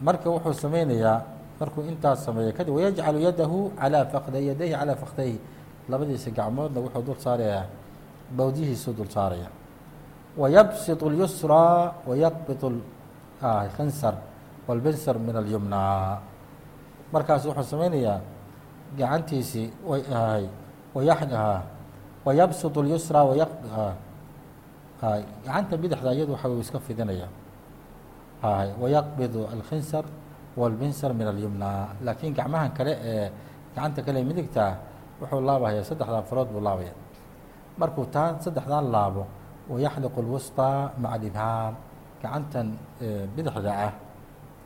marka 0.00 0.28
wuxuu 0.28 0.52
samaynayaa 0.52 1.24
markuu 1.56 1.88
intaas 1.88 2.20
sameeya 2.24 2.52
kadib 2.52 2.76
wayajcalu 2.76 3.18
yadahu 3.24 3.72
calaa 3.80 4.04
fakda 4.12 4.38
yadayhi 4.38 4.76
calaa 4.76 5.00
fakdayhi 5.02 5.40
labadiisa 5.88 6.30
gacmoodna 6.36 6.78
wuxuu 6.84 7.02
dul 7.02 7.16
saarayaa 7.16 7.64
bawdihiisuu 8.36 8.92
dul 8.92 9.08
saaraya. 9.08 9.48
Wayabsitu 10.36 11.08
اlyusraa 11.08 12.04
wayaqbitu 12.04 12.76
alkansar 13.40 14.20
walbinsar 14.68 15.16
min 15.16 15.36
alyumnaa 15.36 16.20
markaas 17.12 17.48
wuxuu 17.48 17.64
samaynayaa 17.72 18.20
gacantiisii 18.98 19.72
way 19.88 20.02
ahay 20.12 20.44
waya 20.94 21.14
wayabsitu 22.24 22.84
اlyusraa 22.84 23.24
waya 23.24 23.46
gacanta 25.01 25.75
bidixda 25.81 26.09
iyadu 26.15 26.31
waxa 26.35 26.47
uu 26.53 26.59
iska 26.65 26.79
fidinaya 26.87 27.27
hay 28.43 28.69
wayaqbidu 28.81 29.41
alkhinsar 29.55 30.05
wاlbinsar 30.59 31.11
min 31.19 31.27
alyumnaa 31.33 31.81
laakiin 32.05 32.33
gacmahan 32.39 32.71
kale 32.77 32.93
ee 33.11 33.27
gacanta 33.75 33.99
kale 34.05 34.19
midigtaa 34.29 34.71
wuxuu 35.21 35.41
laabahaya 35.49 35.81
saddexdaa 35.89 36.23
farood 36.29 36.49
buu 36.53 36.61
laabaya 36.67 36.93
markuu 37.79 38.05
taa 38.15 38.29
saddexdaan 38.45 38.85
laabo 38.95 39.23
wayaxliqu 39.71 40.17
اlwusطىa 40.23 40.69
maca 41.03 41.13
alibhaam 41.17 41.73
gacantan 42.21 42.67
bidixda 43.35 43.71
ah 43.87 43.93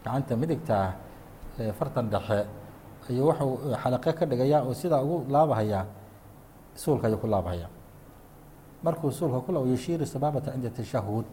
gacanta 0.06 0.34
midigta 0.42 0.76
ah 0.86 0.92
ee 1.62 1.72
fartan 1.80 2.06
dhexe 2.14 2.40
ayuu 3.10 3.26
waxuu 3.30 3.52
xalaqe 3.84 4.12
ka 4.20 4.24
dhigayaa 4.32 4.62
oo 4.68 4.74
sidaa 4.82 5.02
ugu 5.06 5.18
laabahayaa 5.34 5.84
suulka 6.84 7.06
ayuu 7.08 7.20
ku 7.24 7.28
laabahaya 7.34 7.68
markuu 8.83 9.11
suulka 9.11 9.41
ku 9.41 9.53
laabo 9.53 9.67
yushiiru 9.67 10.07
sabaabata 10.07 10.53
cinda 10.53 10.71
tashahud 10.71 11.27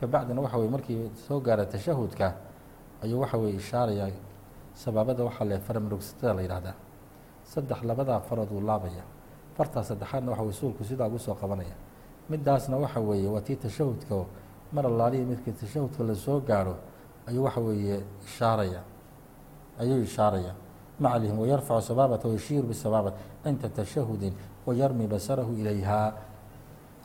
kabacdina 0.00 0.40
waxa 0.40 0.56
weye 0.58 0.70
markii 0.70 1.10
soo 1.26 1.40
gaara 1.40 1.66
tashahudka 1.66 2.34
ayuu 3.02 3.20
waxa 3.20 3.36
weye 3.38 3.56
ishaaraya 3.56 4.06
sabaabada 4.74 5.24
waxaa 5.24 5.44
le 5.44 5.58
faramrugsatada 5.58 6.34
la 6.34 6.42
yihahdaa 6.42 6.74
saddex 7.44 7.82
labadaa 7.82 8.20
farood 8.20 8.50
uu 8.52 8.60
laabaya. 8.60 9.02
Fartaa 9.56 9.82
saddexaadna 9.82 10.30
waxa 10.30 10.42
weye 10.42 10.52
suulku 10.52 10.84
sidaa 10.84 11.06
ugu 11.08 11.18
soo 11.18 11.34
qabanaya. 11.34 11.74
Midaasna 12.30 12.76
waxa 12.76 13.00
weeye 13.00 13.28
waa 13.28 13.40
tii 13.40 13.56
tashahudka 13.56 14.14
mar 14.72 14.86
allaalihi 14.86 15.24
midkii 15.24 15.52
tashahudka 15.52 16.04
la 16.04 16.14
soo 16.14 16.40
gaaro 16.40 16.76
ayuu 17.26 17.44
waxa 17.44 17.60
weeye 17.60 18.00
ishaaraya. 18.26 18.80
Ayuu 19.80 20.02
ishaaraya. 20.02 20.52
Macalihim 21.00 21.38
wayarfacu 21.38 21.82
sabaabata 21.82 22.28
wayashiiru 22.28 22.68
bisabaabat 22.68 23.14
cinda 23.44 23.68
tashahudin 23.68 24.34
wayarmi 24.66 25.06
basarahu 25.06 25.52
ilayhaa 25.54 26.12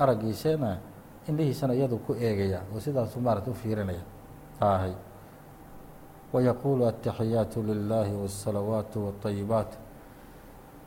araggiisana 0.02 0.78
indhihiisana 1.28 1.74
iyadu 1.74 1.96
ku 2.06 2.12
eegaya 2.14 2.60
oo 2.74 2.80
sidaasuu 2.80 3.20
maarata 3.20 3.50
u 3.50 3.54
fiirinaya 3.54 4.02
taahay 4.60 4.92
wayaquulu 6.32 6.86
ataxiyaatu 6.88 7.62
lilahi 7.62 8.12
wالsalawaatu 8.20 8.96
wالطayibaat 9.06 9.72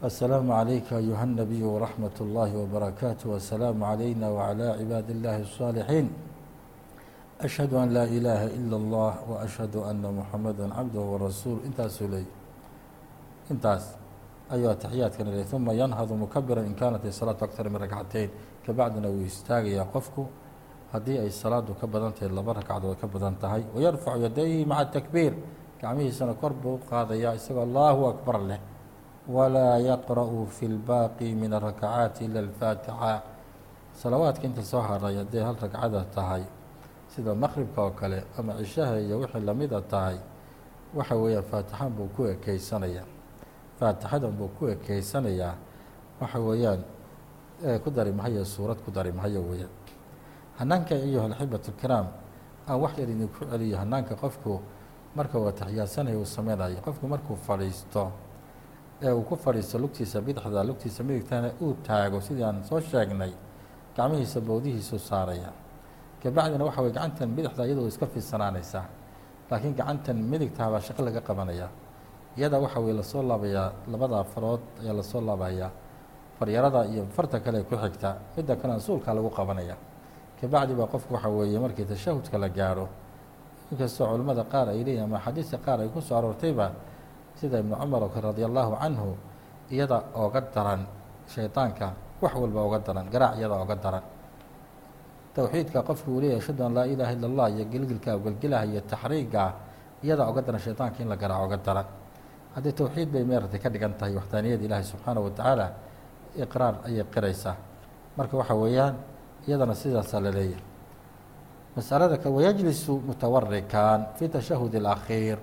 السلام 0.02 0.52
عليك 0.52 0.90
أيها 0.94 1.24
النبي 1.30 1.62
ورحمة 1.64 2.18
الله 2.26 2.50
وبركاته 2.62 3.22
والسلام 3.30 3.78
علينا 3.84 4.28
وعلى 4.34 4.68
عباد 4.82 5.08
الله 5.10 5.38
الصالحين 5.46 6.08
أشهد 7.42 7.74
أن 7.74 7.90
لا 7.94 8.04
إله 8.18 8.42
إلا 8.58 8.76
الله 8.82 9.14
وأشهد 9.30 9.76
أن 9.76 10.02
محمدا 10.02 10.74
عبده 10.74 11.00
ورسول 11.12 11.58
intaasuu 11.70 12.10
leey 12.10 12.26
intaas 13.54 13.94
ayuu 14.50 14.74
ataxiyaadkan 14.74 15.28
ilay 15.30 15.46
uma 15.54 15.74
yanhadu 15.74 16.18
mukabiran 16.18 16.66
in 16.66 16.74
kaanat 16.74 17.06
isalaatu 17.06 17.46
aktar 17.46 17.70
min 17.70 17.78
rakcateyn 17.86 18.30
kabacdina 18.67 19.09
wuu 19.09 19.25
istaagayaa 19.31 19.87
qofku 19.95 20.23
haddii 20.93 21.19
ay 21.19 21.31
salaadu 21.31 21.75
ka 21.81 21.87
badan 21.87 22.13
tahay 22.13 22.31
laba 22.39 22.53
ragcadood 22.59 22.99
ka 23.01 23.07
badan 23.07 23.35
tahay 23.43 23.63
wayarfacu 23.75 24.19
yadayhi 24.27 24.65
maca 24.67 24.91
takbiir. 25.01 25.35
Gacmihiisana 25.81 26.35
kor 26.41 26.53
buu 26.55 26.75
u 26.75 26.81
qaadayaa 26.91 27.35
isagoo 27.37 27.63
allahu 27.69 28.07
akbar 28.13 28.41
leh. 28.49 28.61
Walaa 29.29 29.77
yaqra'u 29.79 30.47
fi 30.47 30.69
lbaaqi 30.69 31.35
min 31.35 31.53
arakacaati 31.53 32.25
ila 32.25 32.39
alfaatixa. 32.41 33.23
Salawaadka 33.93 34.45
inta 34.47 34.63
soo 34.63 34.81
hadhay 34.81 35.17
hadday 35.21 35.43
hal 35.45 35.57
ragcada 35.61 36.05
tahay 36.15 36.45
sida 37.09 37.35
maqribka 37.35 37.81
oo 37.83 37.91
kale 37.91 38.25
ama 38.39 38.53
cishaha 38.61 39.01
iyo 39.01 39.19
wixii 39.21 39.41
lamida 39.45 39.81
tahay 39.81 40.17
waxa 40.95 41.15
weeyaan 41.17 41.45
faatixan 41.45 41.91
buu 41.97 42.09
ku 42.17 42.25
ekeysanayaa 42.29 43.05
faatixadan 43.81 44.33
buu 44.39 44.49
ku 44.59 44.69
ekeysanayaa 44.69 45.55
waxa 46.21 46.39
weeyaan 46.41 46.81
ku 47.85 47.91
dari 47.91 48.13
mahayo 48.13 48.45
suurad 48.45 48.79
ku 48.85 48.91
dari 48.91 49.13
mahayo 49.13 49.41
weeyaan 49.43 49.73
hanaanka 50.59 50.95
iyo 50.95 51.23
alxibat 51.25 51.69
lkiraam 51.69 52.07
aan 52.69 52.79
wax 52.81 52.93
yar 52.99 53.09
idinku 53.11 53.45
celiyo 53.51 53.77
hanaanka 53.83 54.15
qofku 54.23 54.61
marka 55.17 55.39
uu 55.41 55.49
ataxiyaadsanayo 55.49 56.19
uu 56.21 56.29
sameynayo 56.37 56.79
qofku 56.87 57.05
markuu 57.09 57.37
fadhiisto 57.47 58.13
ee 59.03 59.13
uu 59.13 59.23
ku 59.29 59.37
fadhiisto 59.37 59.79
lugtiisa 59.79 60.21
bidixda 60.21 60.61
lugtiisa 60.69 61.01
midigtana 61.05 61.49
uu 61.61 61.73
taago 61.87 62.21
sidii 62.21 62.45
aan 62.45 62.65
soo 62.69 62.81
sheegnay 62.81 63.33
gacmihiisa 63.97 64.41
bowdihiisu 64.41 64.99
saaraya. 64.99 65.51
Kabacdina 66.23 66.65
waxa 66.69 66.81
weye 66.83 66.93
gacantan 66.93 67.29
bidixda 67.37 67.65
iyadoo 67.67 67.89
iska 67.89 68.07
fidsanaanaysaa 68.07 68.85
laakiin 69.51 69.75
gacantan 69.75 70.17
midigtaha 70.31 70.69
baa 70.71 70.81
shaqo 70.81 71.03
laga 71.05 71.21
qabanaya. 71.21 71.69
Iyada 72.37 72.59
waxa 72.61 72.81
weye 72.81 72.93
la 72.93 73.03
soo 73.03 73.23
laabayaa 73.23 73.73
labada 73.89 74.25
farood 74.25 74.61
ayaa 74.83 74.95
la 74.97 75.03
soo 75.03 75.21
laabayaa 75.21 75.71
faryarada 76.39 76.85
iyo 76.87 77.07
farta 77.17 77.41
kale 77.41 77.63
ku 77.65 77.77
xigta 77.77 78.17
midda 78.37 78.57
kalena 78.57 78.81
suulkaa 78.81 79.15
lagu 79.15 79.31
qabanaya. 79.31 79.77
Kabacdi 80.41 80.75
baa 80.75 80.87
qofku 80.87 81.15
waxa 81.15 81.29
weeye 81.29 81.59
markii 81.59 81.85
tashahudka 81.85 82.39
la 82.39 82.49
gaaro 82.49 82.89
inkastoo 83.73 84.07
culimmada 84.07 84.45
qaar 84.45 84.69
ay 84.69 84.85
leeyihiin 84.85 85.05
ama 85.05 85.17
axaadiista 85.17 85.59
qaar 85.59 85.81
ay 85.81 85.89
ku 85.89 86.01
soo 86.01 86.17
aroortayba 86.19 86.71
sida 87.41 87.59
ibnu 87.59 87.75
cumar 87.77 88.03
oo 88.03 88.09
kale 88.09 88.27
radia 88.29 88.47
allahu 88.47 88.77
canhu 88.83 89.17
iyada 89.71 89.99
ooga 90.15 90.41
daran 90.55 90.87
shaydaanka 91.29 91.93
wax 92.23 92.35
walba 92.35 92.61
oga 92.61 92.79
daran 92.79 93.07
garaac 93.11 93.37
iyada 93.39 93.55
oga 93.65 93.75
daran. 93.77 94.03
Towxiidka 95.35 95.83
qofku 95.83 96.11
uu 96.11 96.21
leeyahy 96.21 96.39
ashhadu 96.41 96.63
an 96.65 96.73
laa 96.75 96.87
ilaaha 96.87 97.13
illa 97.13 97.27
allah 97.27 97.47
iyo 97.51 97.65
gelgelka 97.73 98.13
gelgelaha 98.25 98.65
iyo 98.67 98.81
taxriiga 98.91 99.45
iyada 100.05 100.23
oga 100.29 100.41
daran 100.43 100.61
shaydaanka 100.61 101.03
in 101.03 101.09
la 101.09 101.17
garaac 101.17 101.43
oga 101.45 101.57
daran. 101.57 101.87
Haddii 102.55 102.73
towxiid 102.73 103.09
bay 103.13 103.25
meeratay 103.25 103.59
ka 103.61 103.69
dhigan 103.69 103.93
tahay 103.99 104.15
waxdaaniyada 104.17 104.65
ilaahi 104.65 104.85
subxaanahu 104.85 105.25
watacaala 105.29 105.67
iqraar 106.43 106.75
ayay 106.87 107.05
qiraysaa. 107.15 107.57
Marka 108.17 108.37
waxa 108.37 108.55
weeyaan 108.55 108.95
iyadana 109.49 109.75
sidaasaa 109.75 110.21
la 110.21 110.31
leeyahay. 110.31 110.63
Masalada 111.77 112.17
kale 112.17 112.35
wayajlisu 112.35 112.93
mutawarikan 113.07 114.07
fi 114.17 114.29
tashahud 114.29 114.73
اlakhiir 114.75 115.39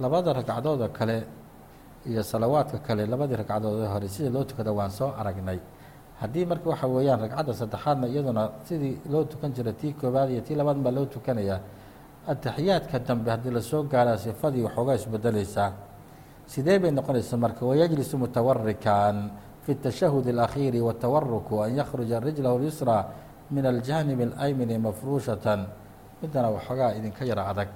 labada 0.00 0.32
ragcadooda 0.32 0.88
kale 0.88 1.24
iyo 2.06 2.22
salawaadka 2.22 2.78
kale 2.78 3.06
labadii 3.06 3.36
ragcadood 3.36 3.86
hore 3.88 4.08
sidii 4.08 4.28
loo 4.30 4.44
tukada 4.44 4.72
waan 4.72 4.90
soo 4.90 5.12
aragnay. 5.18 5.58
Haddii 6.20 6.44
marka 6.44 6.68
waxa 6.70 6.86
weeyaan 6.86 7.20
ragcadda 7.20 7.52
saddexaadna 7.54 8.06
iyaduna 8.08 8.50
sidii 8.68 9.00
loo 9.10 9.24
tukan 9.24 9.52
jiray 9.56 9.72
tii 9.72 9.92
koobaad 9.96 10.30
iyo 10.30 10.40
tii 10.44 10.54
labaad 10.54 10.76
baa 10.84 10.90
loo 10.92 11.06
tukanayaa 11.06 11.60
ataxiyaadka 12.28 12.98
dambe 12.98 13.30
haddii 13.30 13.50
la 13.50 13.60
soo 13.62 13.82
gaaraa 13.88 14.18
sifadii 14.18 14.62
waxoogaa 14.62 14.94
isbedeleysaa 15.00 15.72
sidee 16.46 16.78
bay 16.78 16.90
noqonaysaa 16.90 17.36
marka 17.40 17.64
wayajlisu 17.66 18.18
mutawarikan 18.18 19.30
fi 19.65 19.71
التashahud 19.75 20.25
الأkhiiri 20.27 20.79
watawaruku 20.81 21.61
an 21.63 21.75
yakruja 21.75 22.19
rijlah 22.19 22.51
اlyusrى 22.57 22.99
min 23.51 23.65
aljanib 23.65 24.19
اlaymini 24.21 24.77
mafruushatan 24.77 25.67
midana 26.21 26.49
waxoogaa 26.55 26.95
idinka 26.97 27.25
yaro 27.25 27.43
adag 27.51 27.69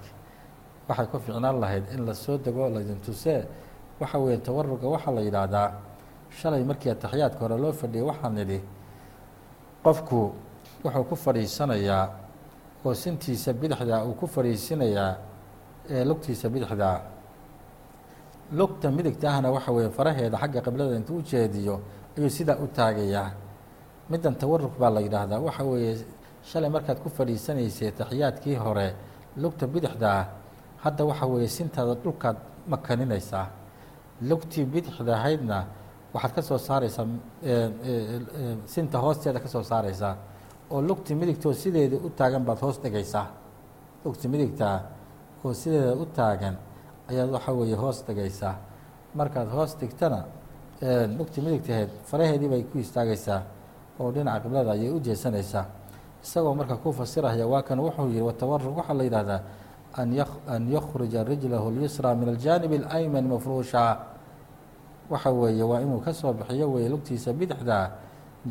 waxay 0.87 1.07
ku 1.11 1.17
ficnaan 1.19 1.59
lahayd 1.59 1.83
in 1.93 2.05
lasoo 2.07 2.37
dego 2.37 2.69
laydin 2.69 2.99
tusee 3.05 3.43
waxa 3.99 4.17
weeye 4.19 4.37
tawaruga 4.37 4.87
waxaa 4.87 5.11
la 5.11 5.21
yidhaahdaa 5.21 5.67
shalay 6.39 6.63
markii 6.63 6.89
ataxiyaadka 6.95 7.39
hore 7.39 7.57
loo 7.63 7.71
fadhiyay 7.71 8.05
waxaan 8.07 8.33
nidhi 8.39 8.59
qofku 9.83 10.31
wuxuu 10.83 11.03
ku 11.09 11.15
fadhiisanayaa 11.15 12.05
oo 12.85 12.93
sintiisa 12.93 13.53
bidixda 13.53 14.03
uu 14.05 14.13
ku 14.19 14.27
fadhiisinayaa 14.27 15.11
ee 15.89 16.03
lugtiisa 16.05 16.49
bidixdaa 16.49 16.97
lugta 18.52 18.90
midigta 18.90 19.26
ahna 19.30 19.50
waxa 19.50 19.72
weeye 19.72 19.90
faraheeda 19.90 20.36
xagga 20.38 20.60
qiblada 20.66 20.96
intuu 20.96 21.18
u 21.18 21.22
jeediyo 21.22 21.80
ayuu 22.16 22.30
sidaa 22.30 22.56
u 22.64 22.66
taagayaa 22.76 23.30
middan 24.10 24.34
tawaruk 24.40 24.78
baa 24.78 24.90
la 24.90 25.00
yidhaahdaa 25.00 25.40
waxa 25.46 25.64
weeye 25.64 25.92
shalay 26.50 26.70
markaad 26.70 26.98
ku 27.02 27.08
fadhiisanaysay 27.16 27.90
taxiyaadkii 27.98 28.56
hore 28.64 28.94
lugta 29.42 29.66
bidixda 29.66 30.08
ah 30.20 30.24
hadda 30.84 31.02
waxa 31.10 31.26
weeye 31.26 31.48
sintaada 31.48 31.94
dhulkaad 31.94 32.36
makaninaysaa. 32.72 33.46
Lugtii 34.28 34.64
bidixda 34.64 35.12
ahaydna 35.18 35.58
waxaad 36.14 36.32
ka 36.36 36.42
soo 36.42 36.58
saaraysaa 36.58 37.06
sinta 38.66 38.98
hoosteeda 39.04 39.38
ka 39.40 39.48
soo 39.48 39.62
saaraysaa 39.62 40.14
oo 40.70 40.80
lugti 40.88 41.14
midigtoo 41.14 41.52
sideeda 41.52 41.96
u 42.06 42.08
taagan 42.18 42.42
baad 42.48 42.58
hoos 42.64 42.78
dhigaysaa. 42.82 43.26
Lugti 44.04 44.28
midigtaa 44.28 44.76
oo 45.44 45.52
sideeda 45.54 45.92
u 46.02 46.06
taagan 46.18 46.54
ayaad 47.10 47.30
waxa 47.30 47.52
weeye 47.52 47.74
hoos 47.76 48.04
dhigaysaa 48.06 48.54
markaad 49.14 49.48
hoos 49.48 49.76
dhigtana 49.80 50.24
lugti 51.18 51.40
midigtaheed 51.40 51.90
faraheedii 52.04 52.48
bay 52.48 52.62
ku 52.70 52.78
istaagaysaa 52.78 53.42
oo 54.00 54.10
dhinaca 54.12 54.40
qiblada 54.44 54.72
ayay 54.72 54.90
u 54.90 55.00
jeesanaysaa. 55.00 55.64
Isagoo 56.22 56.54
marka 56.54 56.76
ku 56.76 56.92
fasiraya 56.92 57.46
waa 57.46 57.62
kan 57.62 57.78
wuxuu 57.80 58.08
yihi 58.12 58.20
watawaruq 58.20 58.76
waxaa 58.76 58.94
la 58.94 59.04
yidhahdaa 59.04 59.40
an 59.96 60.62
yakruja 60.68 61.24
rijlahu 61.24 61.70
اlyusra 61.72 62.14
min 62.14 62.28
aljanib 62.28 62.72
اlayman 62.72 63.24
mafruusha 63.24 63.96
waxa 65.10 65.30
weeye 65.30 65.62
waa 65.62 65.80
inuu 65.80 66.00
ka 66.00 66.12
soo 66.12 66.32
bixiyo 66.32 66.72
weeye 66.72 66.88
lugtiisa 66.88 67.32
bidixda 67.32 67.90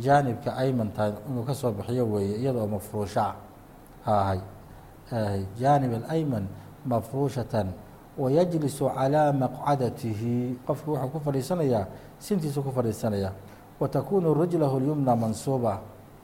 jaanibka 0.01 0.55
aymanta 0.57 1.13
inuu 1.29 1.43
ka 1.43 1.53
soo 1.53 1.71
bixiyo 1.71 2.05
weeye 2.09 2.37
iyadoo 2.41 2.67
mafruusha 2.67 3.35
ahay. 4.05 4.39
Jaanib 5.59 5.93
alayman 5.93 6.47
mafruushatan 6.85 7.67
wayajlisu 8.18 8.84
calىa 8.96 9.32
maqcadatihi 9.32 10.58
qofku 10.66 10.90
wuxuu 10.92 11.10
ku 11.12 11.18
fadhiisanayaa 11.24 11.86
sintiisu 12.18 12.62
ku 12.62 12.70
fadhiisanaya 12.72 13.32
watakunu 13.80 14.34
rijlahu 14.34 14.76
اlyumna 14.80 15.16
mansuuba 15.16 15.80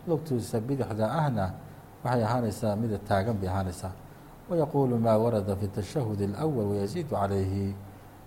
lugtiisa 0.08 0.60
bidixda 0.60 1.06
ahna 1.20 1.54
waxay 2.04 2.22
ahaanaysaa 2.24 2.76
mida 2.76 2.98
taagan 3.08 3.36
bay 3.40 3.48
ahaanaysaa 3.48 3.92
wayaquulu 4.50 4.98
maa 4.98 5.16
warada 5.18 5.56
fi 5.56 5.66
tashahud 5.68 6.20
اlأwal 6.20 6.66
wayaziidu 6.76 7.10
calayhi 7.10 7.74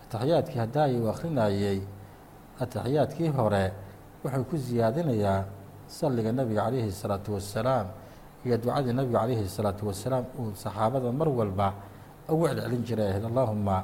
ataxiyaadkii 0.04 0.60
haddaay 0.60 0.92
uu 1.00 1.10
akrinayey 1.13 1.80
ataxiyaadkii 2.60 3.30
hore 3.38 3.72
wuxuu 4.24 4.44
ku 4.50 4.56
siyaadinayaa 4.58 5.46
salliga 5.88 6.32
nebiga 6.32 6.65
calayhi 6.65 6.89
الsalaatu 6.89 7.34
wasalaam 7.38 7.88
iyo 8.46 8.58
ducadii 8.58 8.94
nebiga 8.94 9.20
calayhi 9.20 9.44
الsalaatu 9.46 9.88
wasalaam 9.88 10.26
uu 10.39 10.52
saxaabada 10.56 11.12
mar 11.12 11.30
walba 11.30 11.74
ugu 12.30 12.48
celcelin 12.48 12.84
jiray 12.84 13.10
ahayd 13.12 13.26
allahuma 13.26 13.84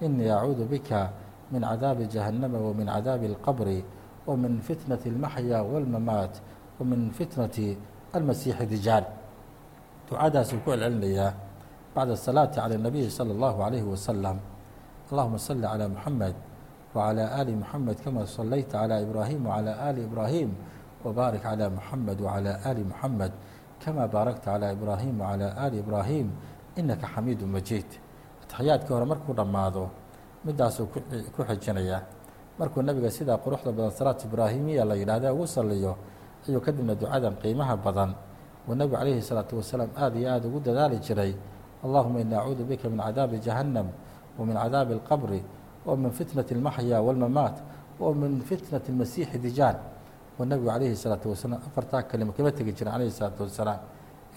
inii 0.00 0.30
acuudu 0.30 0.64
bika 0.64 1.10
min 1.52 1.62
cadaabi 1.62 2.08
jahannama 2.08 2.58
wa 2.58 2.72
min 2.74 2.86
cadaabi 2.86 3.26
اlqabri 3.34 3.84
wa 4.26 4.36
min 4.36 4.60
fitnati 4.60 5.10
اlmaxya 5.10 5.62
wاlmamaat 5.62 6.40
wa 6.78 6.86
min 6.86 7.10
fitnati 7.10 7.78
almasiixi 8.12 8.66
dijaal 8.66 9.04
ducadaasuu 10.08 10.58
ku 10.64 10.70
celcelinayaa 10.70 11.34
bacda 11.94 12.12
asalaati 12.12 12.60
calى 12.60 12.74
الnabiyi 12.76 13.10
salى 13.10 13.32
اllahu 13.36 13.58
عalayhi 13.66 13.86
wasalam 13.86 14.38
allahuma 15.10 15.38
salli 15.38 15.66
calى 15.66 15.86
muxamed 15.88 16.36
wعalى 16.94 17.24
ali 17.40 17.52
muxamed 17.54 17.96
kama 18.04 18.26
salayta 18.26 18.78
calى 18.82 19.02
ibraahim 19.06 19.40
wعalى 19.46 19.72
ali 19.88 20.00
ibraahim 20.04 20.50
wbaarik 21.04 21.42
calى 21.42 21.66
muxamed 21.70 22.18
wعalى 22.20 22.52
ali 22.64 22.82
muxamed 22.84 23.32
kama 23.84 24.08
baarakta 24.08 24.44
calى 24.52 24.72
ibraahim 24.76 25.14
wعalى 25.20 25.48
ali 25.56 25.76
ibraahim 25.78 26.26
inaka 26.75 27.07
xamiidu 27.07 27.45
majiid. 27.47 27.85
Taxiyaadkii 28.47 28.93
hore 28.93 29.05
markuu 29.05 29.33
dhammaado 29.33 29.89
midaasuu 30.45 30.87
ku 31.35 31.43
xijinaya. 31.43 32.01
Markuu 32.59 32.81
nabiga 32.81 33.09
sidaa 33.11 33.37
quruxda 33.37 33.71
badan 33.71 33.91
salaat 33.91 34.23
ibraahimiya 34.25 34.85
la 34.85 34.95
yidhaahda 34.95 35.33
ugu 35.33 35.47
saliyo 35.47 35.95
ayuu 36.47 36.61
kadibna 36.61 36.95
ducadan 36.95 37.35
qiimaha 37.41 37.75
badan. 37.77 38.15
Uu 38.67 38.75
nebigu 38.75 38.97
calayhi 38.97 39.21
salaatu 39.21 39.57
wasalaam 39.57 39.89
aad 39.97 40.15
iyo 40.15 40.29
aada 40.29 40.47
ugu 40.47 40.59
dadaali 40.59 40.97
jiray. 40.99 41.35
Allahuma 41.83 42.19
ini 42.19 42.35
acuudu 42.35 42.63
bika 42.63 42.89
min 42.89 42.99
cadaabi 42.99 43.39
jahannam 43.39 43.87
wa 44.37 44.45
min 44.45 44.55
cadaabi 44.55 44.93
alqabri 44.93 45.43
wa 45.85 45.95
min 45.95 46.11
fitnati 46.11 46.53
almaxya 46.53 47.01
walmamaat 47.01 47.57
wa 47.99 48.13
min 48.13 48.41
fitnati 48.41 48.91
almasiixi 48.91 49.39
dijaan 49.39 49.77
uu 50.39 50.45
nebigu 50.45 50.69
calayhi 50.69 50.95
salaatu 50.95 51.29
wasalaam 51.29 51.61
afartaa 51.67 52.03
kelimo 52.03 52.31
kama 52.31 52.51
tegi 52.51 52.73
jiray 52.73 52.93
calayhi 52.93 53.11
salaatu 53.11 53.43
wasalaam. 53.43 53.79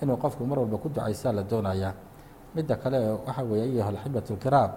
Inuu 0.02 0.16
qofku 0.16 0.46
mar 0.46 0.58
walba 0.58 0.78
ku 0.78 0.88
ducaysaa 0.88 1.32
la 1.32 1.42
doonayaa 1.42 1.94
midda 2.54 2.76
kale 2.76 2.98
waxa 3.26 3.42
weeye 3.42 3.64
ayuha 3.70 3.88
alxibat 3.94 4.26
اlkiraam 4.30 4.70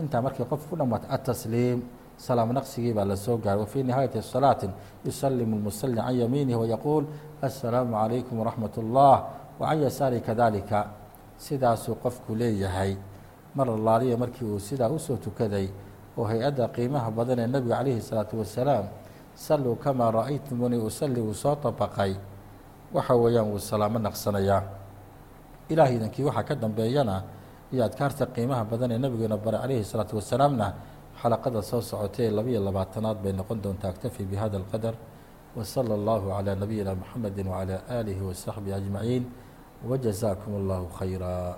intaa 0.00 0.20
markii 0.22 0.44
qof 0.50 0.62
ku 0.68 0.76
dhamaato 0.76 1.06
atasliim 1.16 1.78
salaam 2.16 2.52
naqsigii 2.52 2.92
baa 2.92 3.04
la 3.04 3.16
soo 3.16 3.36
gaaray 3.38 3.60
wafii 3.64 3.82
nihaayati 3.82 4.22
salaatin 4.22 4.70
yusalimu 5.04 5.56
lmusali 5.56 5.94
can 5.96 6.14
yamiinihi 6.20 6.58
wayaquul 6.62 7.04
assalaamu 7.42 7.92
calaykum 7.96 8.38
waraxmat 8.40 8.74
اllah 8.78 9.16
wacan 9.60 9.78
yasaari 9.82 10.20
kadalika 10.20 10.80
sidaasuu 11.38 11.94
qofku 12.02 12.34
leeyahay 12.34 12.96
mar 13.54 13.66
allaaliya 13.70 14.16
markii 14.16 14.44
uu 14.46 14.58
sidaa 14.60 14.88
u 14.90 14.98
soo 14.98 15.16
tukaday 15.16 15.68
oo 16.18 16.24
hay'adda 16.24 16.68
qiimaha 16.68 17.10
badan 17.10 17.38
ee 17.38 17.46
nebiga 17.46 17.76
calayhi 17.78 18.00
salaatu 18.02 18.38
wasalaam 18.42 18.84
salluu 19.34 19.74
kamaa 19.84 20.10
ra'aytumuni 20.10 20.76
usalli 20.78 21.20
uu 21.20 21.34
soo 21.34 21.54
dabaqay 21.62 22.12
waxa 22.94 23.14
weeyaan 23.14 23.46
wuu 23.50 23.58
salaamo 23.58 23.98
naqsanayaa 23.98 24.62
ilaah 25.72 25.88
idankii 25.96 26.24
waxaa 26.28 26.44
ka 26.48 26.54
dambeeyana 26.54 27.16
iyo 27.72 27.82
adkaarta 27.88 28.26
qiimaha 28.34 28.64
badan 28.70 28.90
ee 28.92 28.98
nabigeena 29.04 29.36
bare 29.36 29.58
calayhi 29.62 29.84
salaatu 29.84 30.16
wasalaamna 30.20 30.66
xalaqada 31.20 31.62
soo 31.62 31.80
socotay 31.80 32.26
ee 32.26 32.30
labiyo 32.38 32.60
labaatanaad 32.68 33.18
bay 33.24 33.32
noqon 33.32 33.58
doontaa 33.64 33.90
aktafi 33.94 34.22
bihada 34.30 34.56
alqadar 34.62 34.94
wasala 35.56 35.94
allahu 35.98 36.26
calaa 36.34 36.54
nabiyina 36.62 36.92
muxamedi 37.00 37.42
wacalaa 37.42 37.80
aalihi 37.96 38.20
wasaxbihi 38.28 38.74
ajmaciin 38.80 39.24
wajazaakum 39.90 40.52
allahu 40.60 40.86
khayra 40.98 41.56